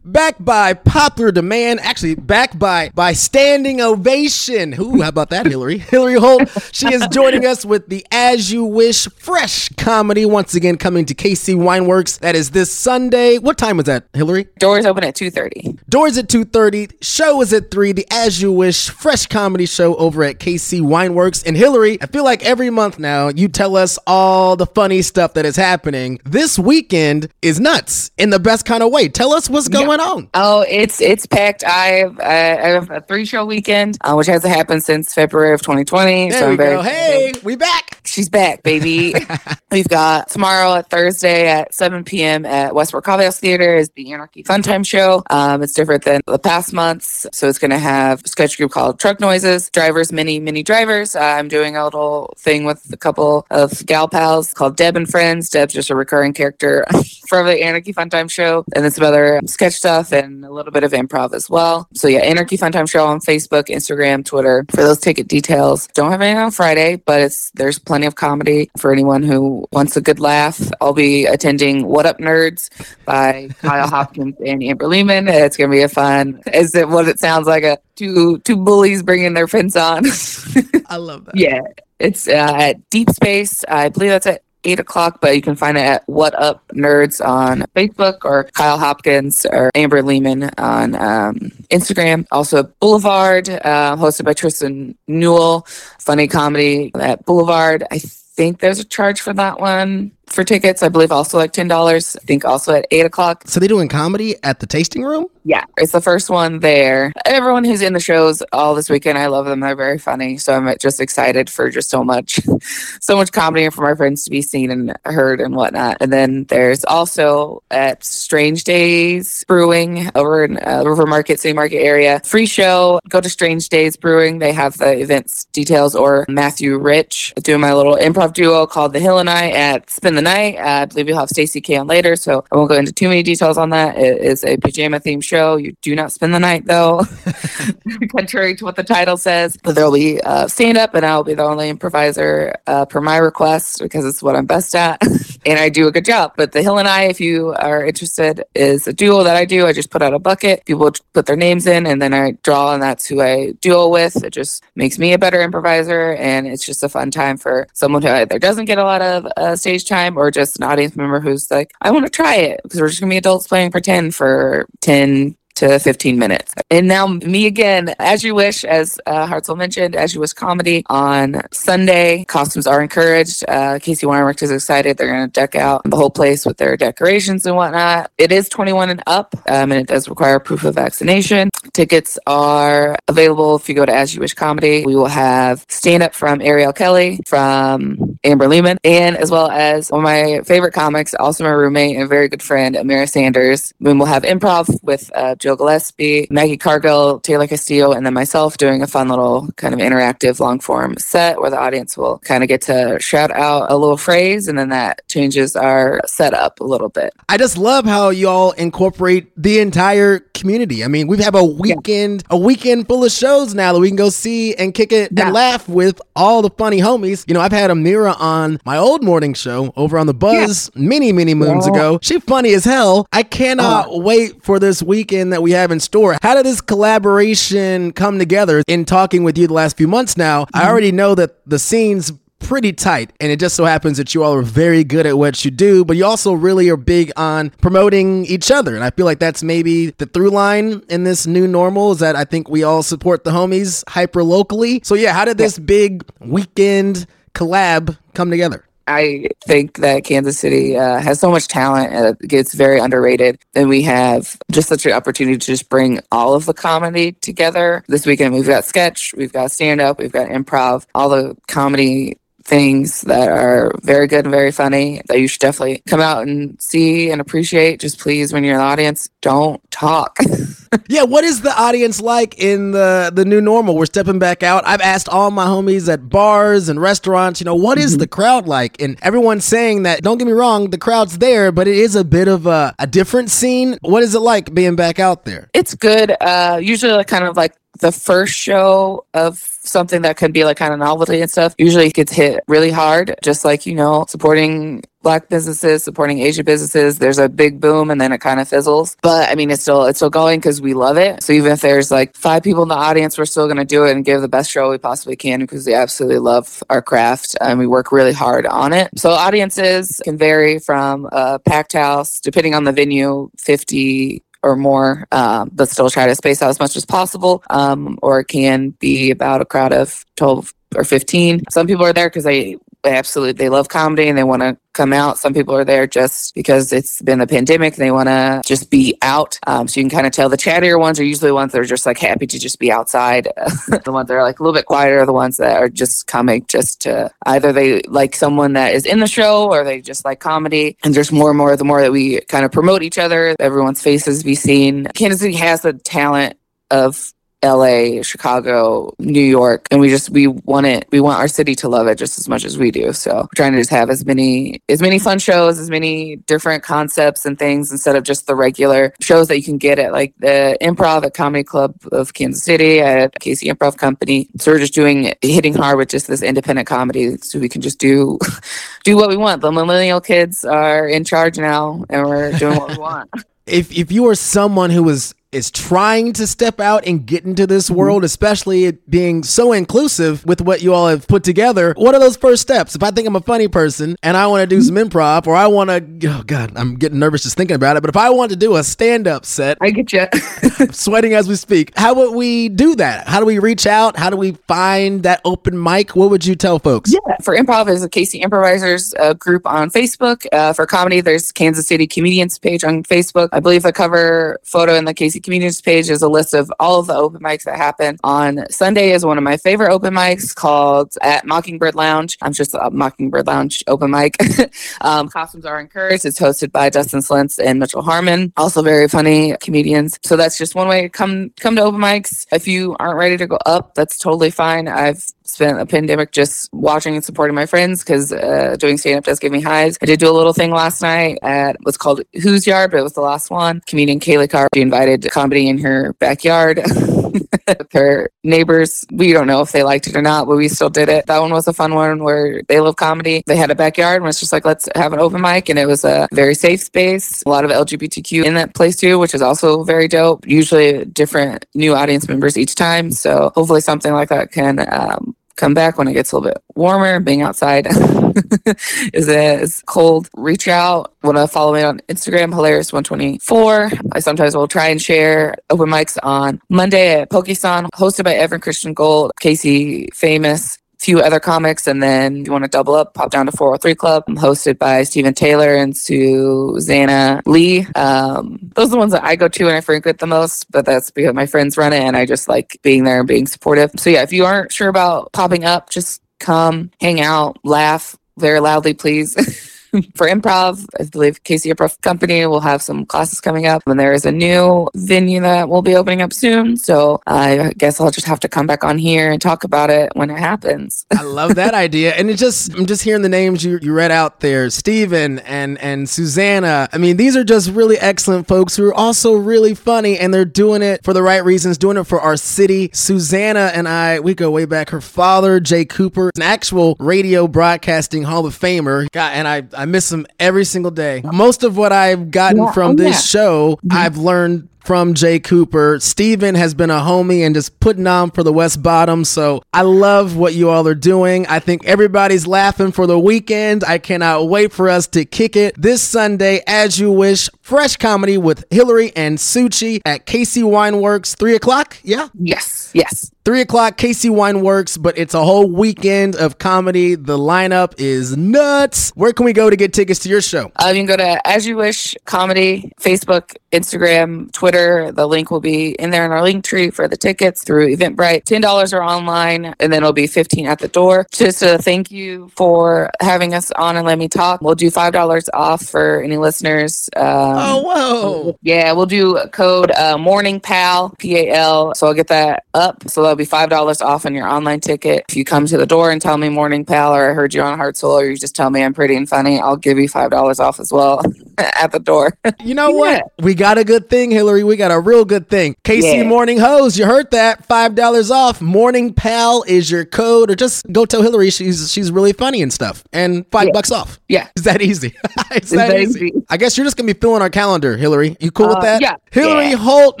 Back 0.12 0.36
by 0.38 0.74
popular 0.74 1.32
demand, 1.32 1.80
actually 1.80 2.16
back 2.16 2.58
by 2.58 2.90
by 2.94 3.14
standing 3.14 3.80
ovation. 3.80 4.78
Ooh, 4.78 5.00
how 5.00 5.08
about 5.08 5.30
that, 5.30 5.46
Hilari? 5.46 5.80
Hilari 5.80 6.18
Holt. 6.18 6.50
She 6.70 6.92
is 6.92 7.06
joining 7.06 7.46
us 7.46 7.64
with 7.64 7.88
the 7.88 8.04
As 8.12 8.52
You 8.52 8.62
Wish 8.64 9.08
Fresh 9.08 9.70
comedy 9.70 10.26
once 10.26 10.54
again 10.54 10.76
coming 10.76 11.06
to 11.06 11.14
KC 11.14 11.54
Wineworks. 11.54 12.18
That 12.18 12.34
is 12.34 12.50
this 12.50 12.70
Sunday. 12.70 13.38
What 13.38 13.56
time 13.56 13.78
was 13.78 13.86
that, 13.86 14.12
Hilari? 14.12 14.54
Doors 14.58 14.84
open 14.84 15.02
at 15.02 15.14
2.30. 15.14 15.78
Doors 15.88 16.18
at 16.18 16.28
2.30, 16.28 17.02
show 17.02 17.40
is 17.40 17.54
at 17.54 17.70
3, 17.70 17.92
the 17.92 18.06
As 18.10 18.42
You 18.42 18.52
Wish 18.52 18.90
Fresh 18.90 19.28
Comedy 19.28 19.64
Show 19.64 19.94
over 19.96 20.24
at 20.24 20.38
KC 20.38 20.82
Wineworks. 20.82 21.42
And 21.46 21.56
Hilari, 21.56 21.96
I 22.02 22.06
feel 22.06 22.24
like 22.24 22.44
every 22.44 22.68
month 22.68 22.98
now 22.98 23.28
you 23.28 23.48
tell 23.48 23.76
us 23.78 23.98
all 24.06 24.56
the 24.56 24.66
funny 24.66 25.00
stuff 25.00 25.32
that 25.34 25.46
is 25.46 25.56
happening. 25.56 26.20
This 26.26 26.58
weekend 26.58 27.30
is 27.40 27.58
nuts 27.58 28.10
in 28.18 28.28
the 28.28 28.38
best 28.38 28.66
kind 28.66 28.82
of 28.82 28.92
way. 28.92 29.08
Tell 29.08 29.32
us 29.32 29.48
what's 29.48 29.68
going 29.68 30.00
on. 30.00 30.01
Oh, 30.34 30.64
it's 30.68 31.00
it's 31.00 31.26
packed. 31.26 31.64
I've 31.64 32.18
I 32.18 32.58
I 32.58 32.68
have 32.68 32.90
a 32.90 33.00
three 33.00 33.24
show 33.24 33.44
weekend, 33.44 33.98
uh, 34.00 34.14
which 34.14 34.26
hasn't 34.26 34.52
happened 34.52 34.82
since 34.82 35.14
February 35.14 35.54
of 35.54 35.62
2020. 35.62 36.30
There 36.30 36.38
so 36.38 36.46
we 36.46 36.52
I'm 36.52 36.56
very 36.56 36.76
go. 36.76 36.82
Hey, 36.82 37.32
we 37.42 37.56
back. 37.56 38.00
She's 38.04 38.28
back, 38.28 38.62
baby. 38.62 39.14
We've 39.70 39.88
got 39.88 40.28
tomorrow 40.28 40.74
at 40.74 40.90
Thursday 40.90 41.48
at 41.48 41.72
7 41.72 42.04
p.m. 42.04 42.44
at 42.44 42.74
Westport 42.74 43.04
Coffee 43.04 43.24
House 43.24 43.38
Theater 43.38 43.76
is 43.76 43.90
the 43.90 44.12
Anarchy 44.12 44.42
Fun 44.42 44.60
Time 44.60 44.82
Show. 44.84 45.22
Um, 45.30 45.62
it's 45.62 45.72
different 45.72 46.04
than 46.04 46.20
the 46.26 46.38
past 46.38 46.72
months. 46.72 47.26
So 47.32 47.48
it's 47.48 47.58
going 47.58 47.70
to 47.70 47.78
have 47.78 48.22
a 48.24 48.28
sketch 48.28 48.58
group 48.58 48.72
called 48.72 48.98
Truck 48.98 49.20
Noises, 49.20 49.70
Drivers, 49.70 50.12
Mini, 50.12 50.40
Mini 50.40 50.62
Drivers. 50.62 51.14
Uh, 51.14 51.20
I'm 51.20 51.48
doing 51.48 51.76
a 51.76 51.84
little 51.84 52.34
thing 52.38 52.64
with 52.64 52.92
a 52.92 52.96
couple 52.96 53.46
of 53.50 53.86
gal 53.86 54.08
pals 54.08 54.52
called 54.52 54.76
Deb 54.76 54.96
and 54.96 55.08
Friends. 55.08 55.48
Deb's 55.48 55.72
just 55.72 55.88
a 55.90 55.94
recurring 55.94 56.32
character 56.34 56.84
from 57.28 57.46
the 57.46 57.62
Anarchy 57.62 57.92
Fun 57.92 58.10
Time 58.10 58.28
Show. 58.28 58.64
And 58.74 58.84
then 58.84 58.90
some 58.90 59.04
other 59.04 59.40
sketch 59.46 59.74
stuff 59.74 59.91
stuff 59.92 60.12
and 60.12 60.44
a 60.44 60.50
little 60.50 60.72
bit 60.72 60.84
of 60.84 60.92
improv 60.92 61.34
as 61.34 61.50
well. 61.50 61.88
So 61.94 62.08
yeah, 62.08 62.20
Anarchy 62.20 62.56
Fun 62.56 62.72
Time 62.72 62.86
Show 62.86 63.04
on 63.06 63.20
Facebook, 63.20 63.64
Instagram, 63.68 64.24
Twitter 64.24 64.64
for 64.70 64.82
those 64.82 64.98
ticket 64.98 65.28
details. 65.28 65.86
Don't 65.88 66.10
have 66.10 66.20
anything 66.20 66.42
on 66.42 66.50
Friday, 66.50 66.96
but 66.96 67.20
it's 67.20 67.50
there's 67.52 67.78
plenty 67.78 68.06
of 68.06 68.14
comedy 68.14 68.70
for 68.78 68.92
anyone 68.92 69.22
who 69.22 69.66
wants 69.72 69.96
a 69.96 70.00
good 70.00 70.20
laugh. 70.20 70.60
I'll 70.80 70.94
be 70.94 71.26
attending 71.26 71.86
What 71.86 72.06
Up 72.06 72.18
Nerds 72.18 72.70
by 73.04 73.50
Kyle 73.60 73.88
Hopkins 73.96 74.36
and 74.44 74.62
Amber 74.62 74.86
Lehman. 74.86 75.28
It's 75.28 75.56
gonna 75.56 75.70
be 75.70 75.82
a 75.82 75.88
fun. 75.88 76.40
Is 76.52 76.74
it 76.74 76.88
what 76.88 77.08
it 77.08 77.18
sounds 77.18 77.46
like? 77.46 77.64
A 77.64 77.78
two 77.96 78.38
two 78.38 78.56
bullies 78.56 79.02
bringing 79.02 79.34
their 79.34 79.48
friends 79.48 79.76
on. 79.76 80.04
I 80.86 80.96
love 80.96 81.26
that. 81.26 81.36
Yeah, 81.36 81.60
it's 81.98 82.28
uh, 82.28 82.54
at 82.56 82.90
Deep 82.90 83.10
Space. 83.10 83.64
I 83.68 83.90
believe 83.90 84.10
that's 84.10 84.26
it. 84.26 84.44
8 84.64 84.80
o'clock, 84.80 85.20
but 85.20 85.34
you 85.34 85.42
can 85.42 85.56
find 85.56 85.76
it 85.76 85.82
at 85.82 86.08
What 86.08 86.34
Up 86.40 86.66
Nerds 86.68 87.24
on 87.24 87.64
Facebook 87.74 88.24
or 88.24 88.44
Kyle 88.44 88.78
Hopkins 88.78 89.44
or 89.46 89.70
Amber 89.74 90.02
Lehman 90.02 90.50
on 90.58 90.94
um, 90.94 91.34
Instagram. 91.70 92.26
Also, 92.32 92.64
Boulevard, 92.80 93.48
uh, 93.48 93.96
hosted 93.96 94.24
by 94.24 94.34
Tristan 94.34 94.96
Newell, 95.06 95.66
funny 95.98 96.28
comedy 96.28 96.90
at 96.94 97.24
Boulevard. 97.24 97.84
I 97.90 97.98
think 97.98 98.60
there's 98.60 98.78
a 98.78 98.84
charge 98.84 99.20
for 99.20 99.32
that 99.34 99.60
one 99.60 100.12
for 100.32 100.44
tickets. 100.44 100.82
I 100.82 100.88
believe 100.88 101.12
also 101.12 101.38
like 101.38 101.52
ten 101.52 101.68
dollars. 101.68 102.16
I 102.16 102.24
think 102.24 102.44
also 102.44 102.74
at 102.74 102.86
eight 102.90 103.06
o'clock. 103.06 103.44
So 103.46 103.60
they 103.60 103.68
doing 103.68 103.88
comedy 103.88 104.36
at 104.42 104.60
the 104.60 104.66
tasting 104.66 105.02
room? 105.02 105.26
Yeah, 105.44 105.64
it's 105.76 105.92
the 105.92 106.00
first 106.00 106.30
one 106.30 106.60
there. 106.60 107.12
Everyone 107.24 107.64
who's 107.64 107.82
in 107.82 107.94
the 107.94 108.00
shows 108.00 108.42
all 108.52 108.76
this 108.76 108.88
weekend, 108.88 109.18
I 109.18 109.26
love 109.26 109.44
them. 109.44 109.58
They're 109.58 109.74
very 109.74 109.98
funny. 109.98 110.38
So 110.38 110.54
I'm 110.54 110.72
just 110.78 111.00
excited 111.00 111.50
for 111.50 111.68
just 111.68 111.90
so 111.90 112.04
much, 112.04 112.38
so 113.00 113.16
much 113.16 113.32
comedy 113.32 113.64
and 113.64 113.74
for 113.74 113.82
my 113.82 113.96
friends 113.96 114.24
to 114.24 114.30
be 114.30 114.40
seen 114.40 114.70
and 114.70 114.96
heard 115.04 115.40
and 115.40 115.56
whatnot. 115.56 115.96
And 116.00 116.12
then 116.12 116.44
there's 116.44 116.84
also 116.84 117.62
at 117.72 118.04
Strange 118.04 118.62
Days 118.62 119.44
Brewing 119.48 120.10
over 120.14 120.44
in 120.44 120.58
uh, 120.64 120.84
River 120.84 121.06
Market, 121.06 121.40
City 121.40 121.54
Market 121.54 121.80
area. 121.80 122.20
Free 122.24 122.46
show. 122.46 123.00
Go 123.08 123.20
to 123.20 123.28
Strange 123.28 123.68
Days 123.68 123.96
Brewing. 123.96 124.38
They 124.38 124.52
have 124.52 124.78
the 124.78 124.96
events 125.00 125.46
details 125.46 125.96
or 125.96 126.24
Matthew 126.28 126.78
Rich 126.78 127.34
doing 127.42 127.60
my 127.60 127.74
little 127.74 127.96
improv 127.96 128.32
duo 128.32 128.66
called 128.66 128.92
The 128.92 129.00
Hill 129.00 129.18
and 129.18 129.28
I 129.28 129.50
at 129.50 129.90
Spend 129.90 130.16
the 130.16 130.21
Night. 130.22 130.56
Uh, 130.58 130.82
I 130.82 130.86
believe 130.86 131.08
you'll 131.08 131.18
have 131.18 131.28
Stacy 131.30 131.60
Cay 131.60 131.76
on 131.76 131.86
later, 131.86 132.16
so 132.16 132.44
I 132.52 132.56
won't 132.56 132.70
go 132.70 132.76
into 132.76 132.92
too 132.92 133.08
many 133.08 133.22
details 133.22 133.58
on 133.58 133.70
that. 133.70 133.96
It 133.98 134.18
is 134.18 134.44
a 134.44 134.56
pajama 134.58 135.00
themed 135.00 135.24
show. 135.24 135.56
You 135.56 135.76
do 135.82 135.94
not 135.94 136.12
spend 136.12 136.34
the 136.34 136.40
night 136.40 136.66
though, 136.66 137.02
contrary 138.16 138.56
to 138.56 138.64
what 138.64 138.76
the 138.76 138.84
title 138.84 139.16
says. 139.16 139.58
But 139.62 139.74
there'll 139.74 139.92
be 139.92 140.20
uh, 140.20 140.48
stand 140.48 140.78
up, 140.78 140.94
and 140.94 141.04
I'll 141.06 141.24
be 141.24 141.34
the 141.34 141.44
only 141.44 141.68
improviser 141.68 142.54
uh, 142.66 142.86
per 142.86 143.00
my 143.00 143.18
request 143.18 143.80
because 143.82 144.04
it's 144.06 144.22
what 144.22 144.36
I'm 144.36 144.46
best 144.46 144.74
at, 144.74 145.00
and 145.44 145.58
I 145.58 145.68
do 145.68 145.86
a 145.86 145.92
good 145.92 146.04
job. 146.04 146.34
But 146.36 146.52
the 146.52 146.62
Hill 146.62 146.78
and 146.78 146.88
I, 146.88 147.04
if 147.04 147.20
you 147.20 147.52
are 147.54 147.84
interested, 147.84 148.44
is 148.54 148.86
a 148.86 148.92
duo 148.92 149.22
that 149.24 149.36
I 149.36 149.44
do. 149.44 149.66
I 149.66 149.72
just 149.72 149.90
put 149.90 150.02
out 150.02 150.14
a 150.14 150.18
bucket. 150.18 150.64
People 150.64 150.92
put 151.12 151.26
their 151.26 151.36
names 151.36 151.66
in, 151.66 151.86
and 151.86 152.00
then 152.00 152.14
I 152.14 152.32
draw, 152.42 152.74
and 152.74 152.82
that's 152.82 153.06
who 153.06 153.20
I 153.20 153.52
duo 153.60 153.88
with. 153.88 154.22
It 154.24 154.32
just 154.32 154.62
makes 154.76 154.98
me 154.98 155.12
a 155.12 155.18
better 155.18 155.40
improviser, 155.40 156.14
and 156.14 156.46
it's 156.46 156.64
just 156.64 156.82
a 156.82 156.88
fun 156.88 157.10
time 157.10 157.36
for 157.36 157.66
someone 157.72 158.02
who 158.02 158.08
either 158.08 158.38
doesn't 158.38 158.66
get 158.66 158.78
a 158.78 158.84
lot 158.84 159.02
of 159.02 159.26
uh, 159.36 159.56
stage 159.56 159.86
time 159.86 160.16
or 160.16 160.30
just 160.30 160.58
an 160.58 160.64
audience 160.64 160.96
member 160.96 161.20
who's 161.20 161.50
like, 161.50 161.72
I 161.80 161.90
want 161.90 162.06
to 162.06 162.10
try 162.10 162.36
it 162.36 162.60
because 162.62 162.80
we're 162.80 162.88
just 162.88 163.00
gonna 163.00 163.10
be 163.10 163.16
adults 163.16 163.46
playing 163.46 163.70
pretend 163.70 164.14
for 164.14 164.66
10 164.80 165.36
to 165.56 165.78
15 165.78 166.18
minutes. 166.18 166.54
And 166.70 166.88
now 166.88 167.06
me 167.06 167.46
again, 167.46 167.94
as 167.98 168.24
you 168.24 168.34
wish, 168.34 168.64
as 168.64 169.00
uh, 169.06 169.26
Hartzell 169.26 169.56
mentioned, 169.56 169.94
as 169.94 170.14
you 170.14 170.20
wish 170.20 170.32
comedy 170.32 170.82
on 170.88 171.42
Sunday. 171.52 172.24
Costumes 172.24 172.66
are 172.66 172.82
encouraged. 172.82 173.44
Uh, 173.48 173.78
KC 173.78 174.04
Wineworks 174.04 174.42
is 174.42 174.50
excited. 174.50 174.96
They're 174.96 175.12
going 175.12 175.26
to 175.26 175.32
deck 175.32 175.54
out 175.54 175.82
the 175.84 175.96
whole 175.96 176.10
place 176.10 176.44
with 176.44 176.56
their 176.56 176.76
decorations 176.76 177.46
and 177.46 177.56
whatnot. 177.56 178.10
It 178.18 178.32
is 178.32 178.48
21 178.48 178.90
and 178.90 179.02
up, 179.06 179.34
um, 179.48 179.72
and 179.72 179.74
it 179.74 179.86
does 179.86 180.08
require 180.08 180.38
proof 180.38 180.64
of 180.64 180.74
vaccination. 180.74 181.50
Tickets 181.72 182.18
are 182.26 182.96
available 183.08 183.56
if 183.56 183.68
you 183.68 183.74
go 183.74 183.86
to 183.86 183.94
As 183.94 184.14
You 184.14 184.20
Wish 184.20 184.34
Comedy. 184.34 184.84
We 184.84 184.96
will 184.96 185.06
have 185.06 185.64
stand 185.68 186.02
up 186.02 186.14
from 186.14 186.40
Ariel 186.40 186.72
Kelly, 186.72 187.20
from 187.26 188.18
Amber 188.24 188.48
Lehman, 188.48 188.78
and 188.84 189.16
as 189.16 189.30
well 189.30 189.50
as 189.50 189.90
one 189.90 190.00
of 190.00 190.04
my 190.04 190.40
favorite 190.44 190.72
comics, 190.72 191.14
also 191.14 191.44
my 191.44 191.50
roommate 191.50 191.96
and 191.96 192.08
very 192.08 192.28
good 192.28 192.42
friend, 192.42 192.74
Amira 192.76 193.08
Sanders. 193.08 193.72
We 193.80 193.92
will 193.92 194.06
have 194.06 194.22
improv 194.22 194.82
with 194.82 195.10
uh, 195.14 195.34
Jill 195.42 195.56
Gillespie, 195.56 196.28
Maggie 196.30 196.56
Cargill, 196.56 197.18
Taylor 197.18 197.48
Castillo, 197.48 197.92
and 197.92 198.06
then 198.06 198.14
myself 198.14 198.56
doing 198.58 198.80
a 198.80 198.86
fun 198.86 199.08
little 199.08 199.48
kind 199.56 199.74
of 199.74 199.80
interactive 199.80 200.38
long 200.38 200.60
form 200.60 200.96
set 200.98 201.40
where 201.40 201.50
the 201.50 201.58
audience 201.58 201.96
will 201.96 202.18
kind 202.18 202.44
of 202.44 202.48
get 202.48 202.62
to 202.62 202.96
shout 203.00 203.32
out 203.32 203.70
a 203.70 203.76
little 203.76 203.96
phrase 203.96 204.46
and 204.46 204.56
then 204.56 204.68
that 204.68 205.02
changes 205.08 205.56
our 205.56 206.00
setup 206.06 206.60
a 206.60 206.64
little 206.64 206.88
bit. 206.88 207.12
I 207.28 207.38
just 207.38 207.58
love 207.58 207.84
how 207.84 208.10
y'all 208.10 208.52
incorporate 208.52 209.32
the 209.36 209.58
entire 209.58 210.20
community. 210.20 210.84
I 210.84 210.88
mean, 210.88 211.08
we 211.08 211.20
have 211.22 211.34
a 211.34 211.44
weekend, 211.44 212.22
yeah. 212.22 212.36
a 212.36 212.38
weekend 212.38 212.86
full 212.86 213.04
of 213.04 213.10
shows 213.10 213.52
now 213.52 213.72
that 213.72 213.80
we 213.80 213.88
can 213.88 213.96
go 213.96 214.10
see 214.10 214.54
and 214.54 214.72
kick 214.72 214.92
it 214.92 215.10
yeah. 215.12 215.24
and 215.24 215.34
laugh 215.34 215.68
with 215.68 216.00
all 216.14 216.42
the 216.42 216.50
funny 216.50 216.78
homies. 216.78 217.24
You 217.26 217.34
know, 217.34 217.40
I've 217.40 217.52
had 217.52 217.70
Amira 217.70 218.14
on 218.20 218.60
my 218.64 218.76
old 218.76 219.02
morning 219.02 219.34
show 219.34 219.72
over 219.76 219.98
on 219.98 220.06
the 220.06 220.14
Buzz 220.14 220.70
yeah. 220.74 220.82
many, 220.82 221.12
many 221.12 221.34
moons 221.34 221.66
ago. 221.66 221.98
She's 222.00 222.22
funny 222.24 222.54
as 222.54 222.64
hell. 222.64 223.06
I 223.12 223.24
cannot 223.24 223.86
oh. 223.88 224.00
wait 224.00 224.44
for 224.44 224.58
this 224.58 224.82
weekend 224.82 225.31
that 225.32 225.42
we 225.42 225.50
have 225.52 225.70
in 225.70 225.80
store. 225.80 226.16
How 226.22 226.34
did 226.34 226.46
this 226.46 226.60
collaboration 226.60 227.92
come 227.92 228.18
together? 228.18 228.62
In 228.66 228.84
talking 228.84 229.24
with 229.24 229.36
you 229.36 229.46
the 229.46 229.54
last 229.54 229.76
few 229.76 229.88
months 229.88 230.16
now, 230.16 230.44
mm-hmm. 230.44 230.56
I 230.56 230.68
already 230.68 230.92
know 230.92 231.14
that 231.14 231.36
the 231.46 231.58
scenes 231.58 232.12
pretty 232.42 232.72
tight. 232.72 233.12
And 233.20 233.32
it 233.32 233.40
just 233.40 233.54
so 233.54 233.64
happens 233.64 233.96
that 233.98 234.14
you 234.14 234.22
all 234.22 234.34
are 234.34 234.42
very 234.42 234.84
good 234.84 235.06
at 235.06 235.16
what 235.16 235.44
you 235.44 235.50
do, 235.50 235.84
but 235.84 235.96
you 235.96 236.04
also 236.04 236.32
really 236.32 236.68
are 236.68 236.76
big 236.76 237.12
on 237.16 237.50
promoting 237.60 238.26
each 238.26 238.50
other. 238.50 238.74
And 238.74 238.84
I 238.84 238.90
feel 238.90 239.06
like 239.06 239.18
that's 239.18 239.42
maybe 239.42 239.90
the 239.90 240.06
through 240.06 240.30
line 240.30 240.82
in 240.88 241.04
this 241.04 241.26
new 241.26 241.46
normal 241.46 241.92
is 241.92 241.98
that 242.00 242.16
I 242.16 242.24
think 242.24 242.48
we 242.48 242.62
all 242.62 242.82
support 242.82 243.24
the 243.24 243.30
homies 243.30 243.84
hyper 243.88 244.24
locally. 244.24 244.80
So, 244.84 244.94
yeah, 244.94 245.12
how 245.12 245.24
did 245.24 245.38
this 245.38 245.58
big 245.58 246.04
weekend 246.20 247.06
collab 247.34 247.96
come 248.14 248.30
together? 248.30 248.64
I 248.92 249.28
think 249.46 249.78
that 249.78 250.04
Kansas 250.04 250.38
City 250.38 250.76
uh, 250.76 251.00
has 251.00 251.20
so 251.20 251.30
much 251.30 251.48
talent. 251.48 251.94
Uh, 251.94 252.14
it 252.20 252.28
gets 252.28 252.54
very 252.54 252.78
underrated. 252.78 253.38
And 253.54 253.68
we 253.68 253.82
have 253.82 254.38
just 254.50 254.68
such 254.68 254.86
an 254.86 254.92
opportunity 254.92 255.38
to 255.38 255.46
just 255.46 255.68
bring 255.68 256.00
all 256.10 256.34
of 256.34 256.46
the 256.46 256.54
comedy 256.54 257.12
together. 257.12 257.84
This 257.88 258.06
weekend, 258.06 258.34
we've 258.34 258.46
got 258.46 258.64
sketch, 258.64 259.14
we've 259.16 259.32
got 259.32 259.50
stand 259.50 259.80
up, 259.80 259.98
we've 259.98 260.12
got 260.12 260.28
improv, 260.28 260.86
all 260.94 261.08
the 261.08 261.36
comedy 261.48 262.16
things 262.44 263.02
that 263.02 263.28
are 263.28 263.72
very 263.82 264.06
good 264.06 264.24
and 264.24 264.32
very 264.32 264.52
funny 264.52 265.02
that 265.08 265.20
you 265.20 265.28
should 265.28 265.40
definitely 265.40 265.82
come 265.86 266.00
out 266.00 266.26
and 266.26 266.60
see 266.60 267.10
and 267.10 267.20
appreciate. 267.20 267.80
Just 267.80 267.98
please, 267.98 268.32
when 268.32 268.44
you're 268.44 268.54
in 268.54 268.60
the 268.60 268.64
audience, 268.64 269.08
don't 269.20 269.62
talk. 269.70 270.18
yeah, 270.88 271.02
what 271.02 271.24
is 271.24 271.42
the 271.42 271.56
audience 271.58 272.00
like 272.00 272.38
in 272.38 272.72
the 272.72 273.10
the 273.14 273.24
new 273.24 273.40
normal? 273.40 273.76
We're 273.76 273.86
stepping 273.86 274.18
back 274.18 274.42
out. 274.42 274.66
I've 274.66 274.80
asked 274.80 275.08
all 275.08 275.30
my 275.30 275.46
homies 275.46 275.92
at 275.92 276.08
bars 276.08 276.68
and 276.68 276.80
restaurants, 276.80 277.40
you 277.40 277.44
know, 277.44 277.54
what 277.54 277.78
is 277.78 277.92
mm-hmm. 277.92 278.00
the 278.00 278.08
crowd 278.08 278.46
like? 278.46 278.80
And 278.80 278.98
everyone's 279.02 279.44
saying 279.44 279.84
that. 279.84 280.02
Don't 280.02 280.18
get 280.18 280.26
me 280.26 280.32
wrong, 280.32 280.70
the 280.70 280.78
crowd's 280.78 281.18
there, 281.18 281.52
but 281.52 281.68
it 281.68 281.76
is 281.76 281.94
a 281.94 282.04
bit 282.04 282.28
of 282.28 282.46
a, 282.46 282.74
a 282.78 282.86
different 282.86 283.30
scene. 283.30 283.78
What 283.82 284.02
is 284.02 284.14
it 284.14 284.20
like 284.20 284.52
being 284.54 284.76
back 284.76 284.98
out 284.98 285.24
there? 285.24 285.50
It's 285.54 285.74
good. 285.74 286.14
Uh, 286.20 286.58
usually, 286.60 286.92
like, 286.92 287.08
kind 287.08 287.24
of 287.24 287.36
like 287.36 287.54
the 287.80 287.92
first 287.92 288.34
show 288.34 289.04
of 289.14 289.51
something 289.64 290.02
that 290.02 290.16
could 290.16 290.32
be 290.32 290.44
like 290.44 290.56
kind 290.56 290.72
of 290.72 290.78
novelty 290.78 291.20
and 291.20 291.30
stuff 291.30 291.54
usually 291.58 291.90
gets 291.90 292.12
hit 292.12 292.42
really 292.48 292.70
hard 292.70 293.14
just 293.22 293.44
like 293.44 293.66
you 293.66 293.74
know 293.74 294.04
supporting 294.08 294.82
black 295.02 295.28
businesses 295.28 295.82
supporting 295.82 296.20
asian 296.20 296.44
businesses 296.44 296.98
there's 296.98 297.18
a 297.18 297.28
big 297.28 297.60
boom 297.60 297.90
and 297.90 298.00
then 298.00 298.12
it 298.12 298.18
kind 298.18 298.40
of 298.40 298.48
fizzles. 298.48 298.96
But 299.02 299.28
i 299.28 299.34
mean 299.34 299.50
it's 299.50 299.62
still 299.62 299.84
it's 299.86 299.98
still 299.98 300.10
going 300.10 300.40
because 300.40 300.60
we 300.60 300.74
love 300.74 300.96
it. 300.96 301.22
So 301.22 301.32
even 301.32 301.52
if 301.52 301.60
there's 301.60 301.90
like 301.90 302.16
five 302.16 302.42
people 302.42 302.62
in 302.62 302.68
the 302.68 302.74
audience 302.74 303.18
we're 303.18 303.24
still 303.24 303.46
going 303.46 303.56
to 303.56 303.64
do 303.64 303.84
it 303.84 303.92
and 303.92 304.04
give 304.04 304.20
the 304.20 304.28
best 304.28 304.50
show 304.50 304.70
we 304.70 304.78
possibly 304.78 305.16
can 305.16 305.40
because 305.40 305.66
we 305.66 305.74
absolutely 305.74 306.18
love 306.18 306.62
our 306.70 306.82
craft 306.82 307.36
and 307.40 307.58
we 307.58 307.66
work 307.66 307.92
really 307.92 308.12
hard 308.12 308.46
on 308.46 308.72
it. 308.72 308.90
So 308.96 309.10
audiences 309.10 310.00
can 310.04 310.16
vary 310.18 310.58
from 310.58 311.08
a 311.12 311.38
packed 311.38 311.72
house 311.72 312.20
depending 312.20 312.54
on 312.54 312.64
the 312.64 312.72
venue 312.72 313.30
50 313.38 314.22
or 314.42 314.56
more, 314.56 315.06
um, 315.12 315.50
but 315.52 315.68
still 315.68 315.90
try 315.90 316.06
to 316.06 316.14
space 316.14 316.42
out 316.42 316.50
as 316.50 316.58
much 316.58 316.76
as 316.76 316.84
possible. 316.84 317.42
Um, 317.50 317.98
or 318.02 318.20
it 318.20 318.26
can 318.26 318.70
be 318.70 319.10
about 319.10 319.40
a 319.40 319.44
crowd 319.44 319.72
of 319.72 320.04
12 320.16 320.52
or 320.74 320.84
15. 320.84 321.44
Some 321.50 321.66
people 321.66 321.84
are 321.84 321.92
there 321.92 322.08
because 322.08 322.24
they 322.24 322.56
absolutely 322.84 323.32
they 323.32 323.48
love 323.48 323.68
comedy 323.68 324.08
and 324.08 324.16
they 324.16 324.24
want 324.24 324.42
to 324.42 324.56
come 324.72 324.92
out. 324.92 325.18
Some 325.18 325.34
people 325.34 325.54
are 325.54 325.64
there 325.64 325.86
just 325.86 326.34
because 326.34 326.72
it's 326.72 327.02
been 327.02 327.18
the 327.18 327.26
pandemic 327.26 327.74
and 327.74 327.82
they 327.82 327.90
want 327.90 328.08
to 328.08 328.42
just 328.44 328.70
be 328.70 328.96
out. 329.02 329.38
Um, 329.46 329.68
so 329.68 329.80
you 329.80 329.84
can 329.84 329.90
kind 329.90 330.06
of 330.06 330.12
tell 330.12 330.28
the 330.28 330.36
chattier 330.36 330.78
ones 330.78 330.98
are 330.98 331.04
usually 331.04 331.32
ones 331.32 331.52
that 331.52 331.60
are 331.60 331.64
just 331.64 331.84
like 331.86 331.98
happy 331.98 332.26
to 332.26 332.38
just 332.38 332.58
be 332.58 332.72
outside. 332.72 333.24
the 333.84 333.92
ones 333.92 334.08
that 334.08 334.14
are 334.14 334.22
like 334.22 334.38
a 334.38 334.42
little 334.42 334.54
bit 334.54 334.66
quieter 334.66 335.00
are 335.00 335.06
the 335.06 335.12
ones 335.12 335.36
that 335.36 335.58
are 335.58 335.68
just 335.68 336.06
coming 336.06 336.44
just 336.48 336.80
to 336.82 337.10
either 337.26 337.52
they 337.52 337.82
like 337.82 338.14
someone 338.14 338.54
that 338.54 338.74
is 338.74 338.86
in 338.86 339.00
the 339.00 339.06
show 339.06 339.50
or 339.50 339.64
they 339.64 339.80
just 339.80 340.04
like 340.04 340.20
comedy. 340.20 340.76
And 340.82 340.94
there's 340.94 341.12
more 341.12 341.30
and 341.30 341.38
more 341.38 341.56
the 341.56 341.64
more 341.64 341.82
that 341.82 341.92
we 341.92 342.20
kind 342.22 342.44
of 342.44 342.52
promote 342.52 342.82
each 342.82 342.98
other, 342.98 343.36
everyone's 343.38 343.82
faces 343.82 344.22
be 344.22 344.34
seen. 344.34 344.86
Kansas 344.94 345.20
City 345.20 345.34
has 345.34 345.62
the 345.62 345.74
talent 345.74 346.38
of 346.70 347.12
LA, 347.44 348.02
Chicago, 348.02 348.94
New 348.98 349.20
York, 349.20 349.66
and 349.70 349.80
we 349.80 349.88
just 349.88 350.10
we 350.10 350.28
want 350.28 350.66
it. 350.66 350.86
We 350.92 351.00
want 351.00 351.18
our 351.18 351.28
city 351.28 351.54
to 351.56 351.68
love 351.68 351.88
it 351.88 351.98
just 351.98 352.18
as 352.18 352.28
much 352.28 352.44
as 352.44 352.56
we 352.56 352.70
do. 352.70 352.92
So 352.92 353.14
we're 353.14 353.28
trying 353.34 353.52
to 353.52 353.58
just 353.58 353.70
have 353.70 353.90
as 353.90 354.06
many 354.06 354.62
as 354.68 354.80
many 354.80 354.98
fun 354.98 355.18
shows, 355.18 355.58
as 355.58 355.68
many 355.68 356.16
different 356.16 356.62
concepts 356.62 357.26
and 357.26 357.38
things 357.38 357.72
instead 357.72 357.96
of 357.96 358.04
just 358.04 358.26
the 358.26 358.36
regular 358.36 358.94
shows 359.00 359.28
that 359.28 359.36
you 359.36 359.42
can 359.42 359.58
get 359.58 359.78
at 359.78 359.92
like 359.92 360.14
the 360.18 360.56
Improv 360.60 361.04
at 361.04 361.14
Comedy 361.14 361.42
Club 361.42 361.74
of 361.90 362.14
Kansas 362.14 362.44
City 362.44 362.80
at 362.80 363.14
KC 363.20 363.52
Improv 363.52 363.76
Company. 363.76 364.28
So 364.38 364.52
we're 364.52 364.58
just 364.60 364.74
doing 364.74 365.12
hitting 365.20 365.54
hard 365.54 365.78
with 365.78 365.88
just 365.88 366.06
this 366.06 366.22
independent 366.22 366.68
comedy, 366.68 367.16
so 367.18 367.40
we 367.40 367.48
can 367.48 367.60
just 367.60 367.78
do 367.78 368.18
do 368.84 368.96
what 368.96 369.08
we 369.08 369.16
want. 369.16 369.40
The 369.40 369.50
millennial 369.50 370.00
kids 370.00 370.44
are 370.44 370.86
in 370.86 371.04
charge 371.04 371.38
now, 371.38 371.84
and 371.90 372.06
we're 372.06 372.32
doing 372.38 372.56
what 372.56 372.70
we 372.70 372.78
want. 372.78 373.10
If 373.44 373.76
if 373.76 373.90
you 373.90 374.06
are 374.06 374.14
someone 374.14 374.70
who 374.70 374.84
was 374.84 375.16
is 375.32 375.50
trying 375.50 376.12
to 376.12 376.26
step 376.26 376.60
out 376.60 376.86
and 376.86 377.06
get 377.06 377.24
into 377.24 377.46
this 377.46 377.66
mm-hmm. 377.66 377.76
world, 377.76 378.04
especially 378.04 378.66
it 378.66 378.88
being 378.90 379.22
so 379.22 379.52
inclusive 379.52 380.24
with 380.26 380.40
what 380.40 380.62
you 380.62 380.74
all 380.74 380.88
have 380.88 381.08
put 381.08 381.24
together, 381.24 381.74
what 381.76 381.94
are 381.94 382.00
those 382.00 382.16
first 382.16 382.42
steps? 382.42 382.74
If 382.74 382.82
I 382.82 382.90
think 382.90 383.08
I'm 383.08 383.16
a 383.16 383.20
funny 383.20 383.48
person 383.48 383.96
and 384.02 384.16
I 384.16 384.26
want 384.26 384.42
to 384.42 384.46
do 384.46 384.60
some 384.60 384.76
mm-hmm. 384.76 384.88
improv 384.88 385.26
or 385.26 385.34
I 385.34 385.46
want 385.46 385.70
to, 385.70 386.08
oh 386.08 386.22
God, 386.22 386.52
I'm 386.56 386.76
getting 386.76 386.98
nervous 386.98 387.22
just 387.22 387.36
thinking 387.36 387.56
about 387.56 387.76
it, 387.76 387.80
but 387.80 387.88
if 387.88 387.96
I 387.96 388.10
want 388.10 388.30
to 388.30 388.36
do 388.36 388.56
a 388.56 388.62
stand 388.62 389.08
up 389.08 389.24
set, 389.24 389.58
I 389.60 389.70
get 389.70 389.92
you. 389.92 390.06
sweating 390.70 391.14
as 391.14 391.28
we 391.28 391.36
speak. 391.36 391.72
How 391.76 391.94
would 391.94 392.14
we 392.14 392.48
do 392.48 392.74
that? 392.76 393.08
How 393.08 393.18
do 393.18 393.26
we 393.26 393.38
reach 393.38 393.66
out? 393.66 393.96
How 393.96 394.10
do 394.10 394.16
we 394.16 394.32
find 394.46 395.02
that 395.04 395.20
open 395.24 395.60
mic? 395.60 395.96
What 395.96 396.10
would 396.10 396.26
you 396.26 396.34
tell 396.34 396.58
folks? 396.58 396.92
Yeah, 396.92 397.16
for 397.22 397.36
improv, 397.36 397.66
there's 397.66 397.82
a 397.82 397.88
KC 397.88 398.20
Improvisers 398.20 398.94
uh, 398.98 399.14
group 399.14 399.46
on 399.46 399.70
Facebook. 399.70 400.26
Uh, 400.32 400.52
for 400.52 400.66
comedy, 400.66 401.00
there's 401.00 401.32
Kansas 401.32 401.66
City 401.66 401.86
Comedians 401.86 402.38
page 402.38 402.64
on 402.64 402.82
Facebook. 402.82 403.28
I 403.32 403.40
believe 403.40 403.62
the 403.62 403.72
cover 403.72 404.38
photo 404.44 404.74
in 404.74 404.84
the 404.84 404.94
KC 404.94 405.21
Comedians 405.22 405.60
page 405.60 405.88
is 405.88 406.02
a 406.02 406.08
list 406.08 406.34
of 406.34 406.52
all 406.58 406.80
of 406.80 406.86
the 406.86 406.94
open 406.94 407.20
mics 407.20 407.44
that 407.44 407.56
happen. 407.56 407.98
On 408.04 408.44
Sunday 408.50 408.90
is 408.92 409.04
one 409.04 409.18
of 409.18 409.24
my 409.24 409.36
favorite 409.36 409.72
open 409.72 409.94
mics 409.94 410.34
called 410.34 410.94
at 411.02 411.26
Mockingbird 411.26 411.74
Lounge. 411.74 412.18
I'm 412.22 412.32
just 412.32 412.54
a 412.54 412.70
Mockingbird 412.70 413.26
Lounge 413.26 413.62
open 413.66 413.90
mic. 413.90 414.16
um, 414.80 415.08
costumes 415.08 415.46
are 415.46 415.60
encouraged. 415.60 416.04
It's 416.04 416.18
hosted 416.18 416.52
by 416.52 416.70
Dustin 416.70 417.00
Slintz 417.00 417.38
and 417.42 417.58
Mitchell 417.58 417.82
Harmon, 417.82 418.32
also 418.36 418.62
very 418.62 418.88
funny 418.88 419.36
comedians. 419.40 419.98
So 420.04 420.16
that's 420.16 420.38
just 420.38 420.54
one 420.54 420.68
way 420.68 420.82
to 420.82 420.88
come 420.88 421.30
come 421.40 421.56
to 421.56 421.62
open 421.62 421.80
mics. 421.80 422.26
If 422.32 422.46
you 422.48 422.76
aren't 422.78 422.98
ready 422.98 423.16
to 423.16 423.26
go 423.26 423.38
up, 423.46 423.74
that's 423.74 423.98
totally 423.98 424.30
fine. 424.30 424.68
I've 424.68 425.04
spent 425.24 425.60
a 425.60 425.66
pandemic 425.66 426.12
just 426.12 426.52
watching 426.52 426.94
and 426.94 427.04
supporting 427.04 427.34
my 427.34 427.46
friends 427.46 427.82
because 427.82 428.12
uh, 428.12 428.56
doing 428.58 428.78
stand 428.78 428.98
up 428.98 429.04
does 429.04 429.18
give 429.18 429.32
me 429.32 429.40
highs. 429.40 429.78
I 429.82 429.86
did 429.86 430.00
do 430.00 430.10
a 430.10 430.12
little 430.12 430.32
thing 430.32 430.50
last 430.50 430.82
night 430.82 431.18
at 431.22 431.56
what's 431.62 431.76
called 431.76 432.02
Who's 432.22 432.46
Yard, 432.46 432.70
but 432.70 432.78
it 432.78 432.82
was 432.82 432.94
the 432.94 433.00
last 433.00 433.30
one. 433.30 433.60
Comedian 433.66 434.00
Kaylee 434.00 434.30
Carr, 434.30 434.48
she 434.54 434.60
invited 434.60 435.10
comedy 435.10 435.48
in 435.48 435.58
her 435.58 435.94
backyard. 435.94 436.60
her 437.72 438.10
neighbors, 438.24 438.86
we 438.92 439.12
don't 439.12 439.26
know 439.26 439.42
if 439.42 439.52
they 439.52 439.62
liked 439.62 439.86
it 439.86 439.96
or 439.96 440.02
not, 440.02 440.26
but 440.26 440.36
we 440.36 440.48
still 440.48 440.70
did 440.70 440.88
it. 440.88 441.06
That 441.06 441.20
one 441.20 441.32
was 441.32 441.48
a 441.48 441.52
fun 441.52 441.74
one 441.74 442.02
where 442.04 442.42
they 442.48 442.60
love 442.60 442.76
comedy. 442.76 443.22
They 443.26 443.36
had 443.36 443.50
a 443.50 443.54
backyard 443.54 443.96
and 443.96 444.04
was 444.04 444.20
just 444.20 444.32
like, 444.32 444.44
let's 444.44 444.68
have 444.74 444.92
an 444.92 445.00
open 445.00 445.20
mic. 445.20 445.48
And 445.48 445.58
it 445.58 445.66
was 445.66 445.84
a 445.84 446.08
very 446.12 446.34
safe 446.34 446.60
space. 446.62 447.22
A 447.24 447.28
lot 447.28 447.44
of 447.44 447.50
LGBTQ 447.50 448.24
in 448.24 448.34
that 448.34 448.54
place 448.54 448.76
too, 448.76 448.98
which 448.98 449.14
is 449.14 449.22
also 449.22 449.64
very 449.64 449.88
dope. 449.88 450.26
Usually 450.26 450.84
different 450.86 451.46
new 451.54 451.74
audience 451.74 452.08
members 452.08 452.38
each 452.38 452.54
time. 452.54 452.90
So 452.92 453.32
hopefully 453.34 453.60
something 453.60 453.92
like 453.92 454.08
that 454.10 454.32
can 454.32 454.60
um, 454.72 455.16
come 455.36 455.54
back 455.54 455.78
when 455.78 455.88
it 455.88 455.92
gets 455.92 456.12
a 456.12 456.16
little 456.16 456.30
bit 456.30 456.42
warmer. 456.54 457.00
Being 457.00 457.22
outside 457.22 457.66
is 458.92 459.08
is 459.08 459.62
cold. 459.66 460.08
Reach 460.16 460.48
out. 460.48 460.94
Want 461.02 461.16
to 461.16 461.26
follow 461.26 461.54
me 461.54 461.62
on 461.62 461.80
Instagram, 461.88 462.32
hilarious124. 462.32 463.88
I 463.92 464.00
sometimes 464.00 464.36
will 464.36 464.48
try 464.48 464.68
and 464.68 464.80
share 464.80 465.34
open 465.50 465.68
mics 465.68 465.98
on 466.02 466.40
Monday 466.48 467.00
at 467.00 467.10
Pokestan, 467.10 467.68
hosted 467.74 468.04
by 468.04 468.14
Evan 468.14 468.40
Christian 468.40 468.74
Gold, 468.74 469.12
Casey 469.20 469.88
Famous, 469.92 470.58
few 470.82 471.00
other 471.00 471.20
comics, 471.20 471.66
and 471.66 471.82
then 471.82 472.24
you 472.24 472.32
want 472.32 472.44
to 472.44 472.48
double 472.50 472.74
up, 472.74 472.94
pop 472.94 473.10
down 473.10 473.26
to 473.26 473.32
403 473.32 473.74
Club, 473.76 474.04
I'm 474.08 474.16
hosted 474.16 474.58
by 474.58 474.82
Stephen 474.82 475.14
Taylor 475.14 475.54
and 475.54 475.76
Susanna 475.76 477.22
Lee. 477.24 477.66
Um, 477.76 478.50
those 478.54 478.68
are 478.68 478.72
the 478.72 478.76
ones 478.78 478.92
that 478.92 479.04
I 479.04 479.16
go 479.16 479.28
to 479.28 479.46
and 479.46 479.56
I 479.56 479.60
frequent 479.60 479.98
the 479.98 480.06
most, 480.08 480.50
but 480.50 480.66
that's 480.66 480.90
because 480.90 481.14
my 481.14 481.26
friends 481.26 481.56
run 481.56 481.72
it 481.72 481.82
and 481.82 481.96
I 481.96 482.04
just 482.04 482.28
like 482.28 482.58
being 482.62 482.84
there 482.84 482.98
and 482.98 483.08
being 483.08 483.26
supportive. 483.26 483.70
So 483.76 483.90
yeah, 483.90 484.02
if 484.02 484.12
you 484.12 484.24
aren't 484.24 484.52
sure 484.52 484.68
about 484.68 485.12
popping 485.12 485.44
up, 485.44 485.70
just 485.70 486.02
come, 486.18 486.70
hang 486.80 487.00
out, 487.00 487.38
laugh 487.44 487.96
very 488.18 488.40
loudly, 488.40 488.74
please. 488.74 489.16
for 489.94 490.06
improv. 490.06 490.66
I 490.78 490.84
believe 490.84 491.22
KC 491.24 491.52
Improv 491.52 491.80
Company 491.80 492.26
will 492.26 492.40
have 492.40 492.62
some 492.62 492.84
classes 492.84 493.20
coming 493.20 493.46
up, 493.46 493.62
and 493.66 493.80
there 493.80 493.92
is 493.92 494.04
a 494.04 494.12
new 494.12 494.68
venue 494.74 495.20
that 495.20 495.48
will 495.48 495.62
be 495.62 495.74
opening 495.74 496.02
up 496.02 496.12
soon. 496.12 496.56
So 496.56 497.00
I 497.06 497.52
guess 497.56 497.80
I'll 497.80 497.90
just 497.90 498.06
have 498.06 498.20
to 498.20 498.28
come 498.28 498.46
back 498.46 498.64
on 498.64 498.78
here 498.78 499.10
and 499.10 499.20
talk 499.20 499.44
about 499.44 499.70
it 499.70 499.90
when 499.94 500.10
it 500.10 500.18
happens. 500.18 500.84
I 500.92 501.02
love 501.02 501.36
that 501.36 501.54
idea. 501.54 501.94
And 501.94 502.10
it 502.10 502.16
just 502.16 502.54
I'm 502.54 502.66
just 502.66 502.82
hearing 502.82 503.02
the 503.02 503.08
names 503.08 503.44
you, 503.44 503.58
you 503.62 503.72
read 503.72 503.90
out 503.90 504.20
there, 504.20 504.50
Steven 504.50 505.20
and 505.20 505.58
and 505.58 505.88
Susanna. 505.88 506.68
I 506.72 506.78
mean, 506.78 506.96
these 506.96 507.16
are 507.16 507.24
just 507.24 507.50
really 507.50 507.78
excellent 507.78 508.28
folks 508.28 508.56
who 508.56 508.66
are 508.66 508.74
also 508.74 509.14
really 509.14 509.54
funny 509.54 509.98
and 509.98 510.12
they're 510.12 510.24
doing 510.24 510.62
it 510.62 510.84
for 510.84 510.92
the 510.92 511.02
right 511.02 511.24
reasons, 511.24 511.56
doing 511.56 511.76
it 511.78 511.84
for 511.84 512.00
our 512.00 512.16
city. 512.16 512.70
Susanna 512.74 513.50
and 513.54 513.66
I, 513.66 514.00
we 514.00 514.14
go 514.14 514.30
way 514.30 514.44
back. 514.44 514.70
Her 514.70 514.80
father, 514.80 515.40
Jay 515.40 515.64
Cooper, 515.64 516.10
an 516.14 516.22
actual 516.22 516.76
radio 516.78 517.26
broadcasting 517.26 518.02
Hall 518.02 518.26
of 518.26 518.38
Famer. 518.38 518.88
And 518.94 519.26
I 519.26 519.44
miss 519.66 519.88
them 519.88 520.06
every 520.18 520.44
single 520.44 520.70
day. 520.70 521.02
Most 521.04 521.42
of 521.44 521.56
what 521.56 521.72
I've 521.72 522.10
gotten 522.10 522.38
Yeah, 522.42 522.52
from 522.52 522.72
oh, 522.72 522.74
this 522.74 523.14
yeah. 523.14 523.20
show, 523.20 523.56
mm-hmm. 523.56 523.76
I've 523.76 523.96
learned 523.96 524.48
from 524.64 524.94
Jay 524.94 525.18
Cooper. 525.18 525.78
Steven 525.80 526.34
has 526.34 526.54
been 526.54 526.70
a 526.70 526.80
homie 526.80 527.24
and 527.24 527.34
just 527.34 527.58
putting 527.60 527.86
on 527.86 528.10
for 528.10 528.22
the 528.22 528.32
West 528.32 528.62
Bottom. 528.62 529.04
So 529.04 529.42
I 529.52 529.62
love 529.62 530.16
what 530.16 530.34
you 530.34 530.50
all 530.50 530.66
are 530.68 530.74
doing. 530.74 531.26
I 531.26 531.38
think 531.38 531.64
everybody's 531.64 532.26
laughing 532.26 532.72
for 532.72 532.86
the 532.86 532.98
weekend. 532.98 533.64
I 533.64 533.78
cannot 533.78 534.28
wait 534.28 534.52
for 534.52 534.68
us 534.68 534.86
to 534.88 535.04
kick 535.04 535.36
it 535.36 535.60
this 535.60 535.82
Sunday, 535.82 536.42
as 536.46 536.78
you 536.78 536.92
wish. 536.92 537.28
Fresh 537.40 537.76
comedy 537.76 538.18
with 538.18 538.48
Hilari 538.50 538.92
and 538.94 539.18
Suchi 539.18 539.80
at 539.84 540.06
KC 540.06 540.42
Wineworks, 540.44 541.18
three 541.18 541.34
o'clock. 541.34 541.76
Yeah. 541.82 542.08
Yes, 542.18 542.70
yes. 542.72 543.10
Three 543.24 543.40
o'clock, 543.40 543.76
KC 543.76 544.10
Wineworks, 544.10 544.80
but 544.80 544.98
it's 544.98 545.14
a 545.14 545.22
whole 545.22 545.48
weekend 545.48 546.16
of 546.16 546.38
comedy. 546.38 546.96
The 546.96 547.16
lineup 547.16 547.74
is 547.78 548.16
nuts. 548.16 548.90
Where 548.96 549.12
can 549.12 549.24
we 549.24 549.32
go 549.32 549.48
to 549.48 549.54
get 549.54 549.72
tickets 549.72 550.00
to 550.00 550.08
your 550.08 550.20
show? 550.20 550.50
Uh, 550.56 550.68
you 550.68 550.80
can 550.80 550.86
go 550.86 550.96
to 550.96 551.26
As 551.26 551.46
You 551.46 551.56
Wish 551.56 551.94
Comedy, 552.04 552.72
Facebook, 552.80 553.36
Instagram, 553.52 554.32
Twitter. 554.32 554.51
The 554.52 555.06
link 555.06 555.30
will 555.30 555.40
be 555.40 555.72
in 555.72 555.90
there 555.90 556.04
in 556.04 556.12
our 556.12 556.22
link 556.22 556.44
tree 556.44 556.70
for 556.70 556.88
the 556.88 556.96
tickets 556.96 557.42
through 557.44 557.74
Eventbrite. 557.76 558.24
Ten 558.24 558.40
dollars 558.40 558.72
are 558.72 558.82
online, 558.82 559.54
and 559.60 559.72
then 559.72 559.82
it'll 559.82 559.92
be 559.92 560.06
fifteen 560.06 560.46
at 560.46 560.58
the 560.58 560.68
door. 560.68 561.06
Just 561.12 561.42
a 561.42 561.58
thank 561.58 561.90
you 561.90 562.30
for 562.36 562.90
having 563.00 563.34
us 563.34 563.50
on 563.52 563.76
and 563.76 563.86
let 563.86 563.98
me 563.98 564.08
talk. 564.08 564.40
We'll 564.42 564.54
do 564.54 564.70
five 564.70 564.92
dollars 564.92 565.28
off 565.34 565.62
for 565.64 566.02
any 566.02 566.16
listeners. 566.16 566.88
Um, 566.96 567.02
Oh, 567.04 567.62
whoa. 567.62 568.38
Yeah, 568.42 568.72
we'll 568.72 568.86
do 568.86 569.18
code 569.32 569.70
uh, 569.72 569.98
Morning 569.98 570.40
Pal 570.40 570.90
P 570.98 571.16
A 571.16 571.32
L. 571.34 571.74
So 571.74 571.86
I'll 571.86 571.94
get 571.94 572.08
that 572.08 572.44
up. 572.54 572.88
So 572.88 573.02
that'll 573.02 573.16
be 573.16 573.24
five 573.24 573.50
dollars 573.50 573.80
off 573.82 574.06
on 574.06 574.14
your 574.14 574.28
online 574.28 574.60
ticket. 574.60 575.04
If 575.08 575.16
you 575.16 575.24
come 575.24 575.46
to 575.46 575.56
the 575.56 575.66
door 575.66 575.90
and 575.90 576.00
tell 576.00 576.18
me 576.18 576.28
Morning 576.28 576.64
Pal, 576.64 576.94
or 576.94 577.10
I 577.10 577.14
heard 577.14 577.34
you 577.34 577.42
on 577.42 577.58
Hartzell, 577.58 577.90
or 577.90 578.04
you 578.04 578.16
just 578.16 578.34
tell 578.36 578.50
me 578.50 578.62
I'm 578.62 578.74
pretty 578.74 578.96
and 578.96 579.08
funny, 579.08 579.40
I'll 579.40 579.56
give 579.56 579.78
you 579.78 579.88
five 579.88 580.10
dollars 580.10 580.40
off 580.40 580.60
as 580.60 580.72
well 580.72 581.02
at 581.38 581.72
the 581.72 581.78
door. 581.78 582.16
You 582.44 582.54
know 582.54 582.68
Yeah. 582.68 582.74
what? 582.74 583.02
We 583.20 583.34
got 583.34 583.58
a 583.58 583.64
good 583.64 583.88
thing, 583.90 584.10
Hilari. 584.10 584.44
We 584.44 584.56
got 584.56 584.70
a 584.70 584.78
real 584.80 585.04
good 585.04 585.28
thing. 585.28 585.54
KC 585.64 585.98
Yeah. 585.98 586.02
Morning 586.04 586.38
Hose, 586.38 586.78
you 586.78 586.86
heard 586.86 587.10
that? 587.12 587.44
Five 587.46 587.74
dollars 587.74 588.10
off. 588.10 588.40
Morning 588.40 588.92
Pal 588.92 589.44
is 589.46 589.70
your 589.70 589.84
code, 589.84 590.30
or 590.30 590.34
just 590.36 590.64
go 590.72 590.84
tell 590.84 591.02
Hilari 591.02 591.32
she's 591.36 591.70
she's 591.72 591.90
really 591.92 592.12
funny 592.12 592.42
and 592.42 592.52
stuff, 592.52 592.84
and 592.92 593.24
five 593.30 593.46
Yeah. 593.46 593.52
bucks 593.52 593.70
off. 593.70 594.00
yeah. 594.08 594.28
It's 594.36 594.44
that 594.46 594.62
easy. 594.62 594.94
it's 595.30 595.50
that 595.50 595.68
that 595.68 595.80
easy. 595.80 596.06
easy. 596.06 596.12
I 596.28 596.36
guess 596.36 596.56
you're 596.56 596.64
just 596.66 596.76
gonna 596.76 596.92
be 596.92 596.98
filling 596.98 597.22
our 597.22 597.30
calendar, 597.30 597.76
Hilari. 597.78 598.16
You 598.20 598.30
cool 598.30 598.48
with 598.48 598.58
Uh, 598.58 598.62
that? 598.62 598.82
yeah. 598.82 598.96
Hilari. 599.12 599.54
Holt, 599.54 600.00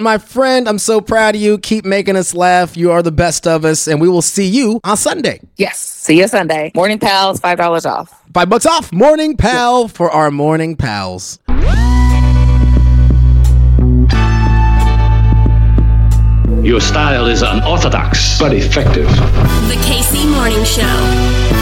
my 0.00 0.18
friend, 0.18 0.68
I'm 0.68 0.78
so 0.78 1.00
proud 1.00 1.34
of 1.36 1.40
you. 1.40 1.58
Keep 1.58 1.84
making 1.84 2.16
us 2.16 2.34
laugh. 2.34 2.76
You 2.76 2.90
are 2.90 3.02
the 3.02 3.12
best 3.12 3.46
of 3.46 3.64
us, 3.64 3.86
and 3.86 4.00
we 4.00 4.08
will 4.08 4.22
see 4.22 4.46
you 4.46 4.80
on 4.84 4.96
Sunday. 4.96 5.40
Yes. 5.56 5.78
See 5.78 6.18
you 6.18 6.26
Sunday. 6.28 6.72
Morning 6.74 6.98
Pals, 6.98 7.38
five 7.40 7.58
dollars 7.58 7.86
off. 7.86 8.12
Five 8.34 8.48
bucks 8.48 8.64
off. 8.66 8.90
Morning 8.92 9.36
Pal 9.36 9.88
for 9.88 10.10
our 10.10 10.30
morning 10.30 10.74
pals. 10.74 11.21
Your 16.62 16.80
style 16.80 17.26
is 17.26 17.42
unorthodox, 17.42 18.38
but 18.38 18.54
effective. 18.54 19.08
The 19.08 19.76
KC 19.82 20.30
Morning 20.30 20.64
Show. 20.64 21.52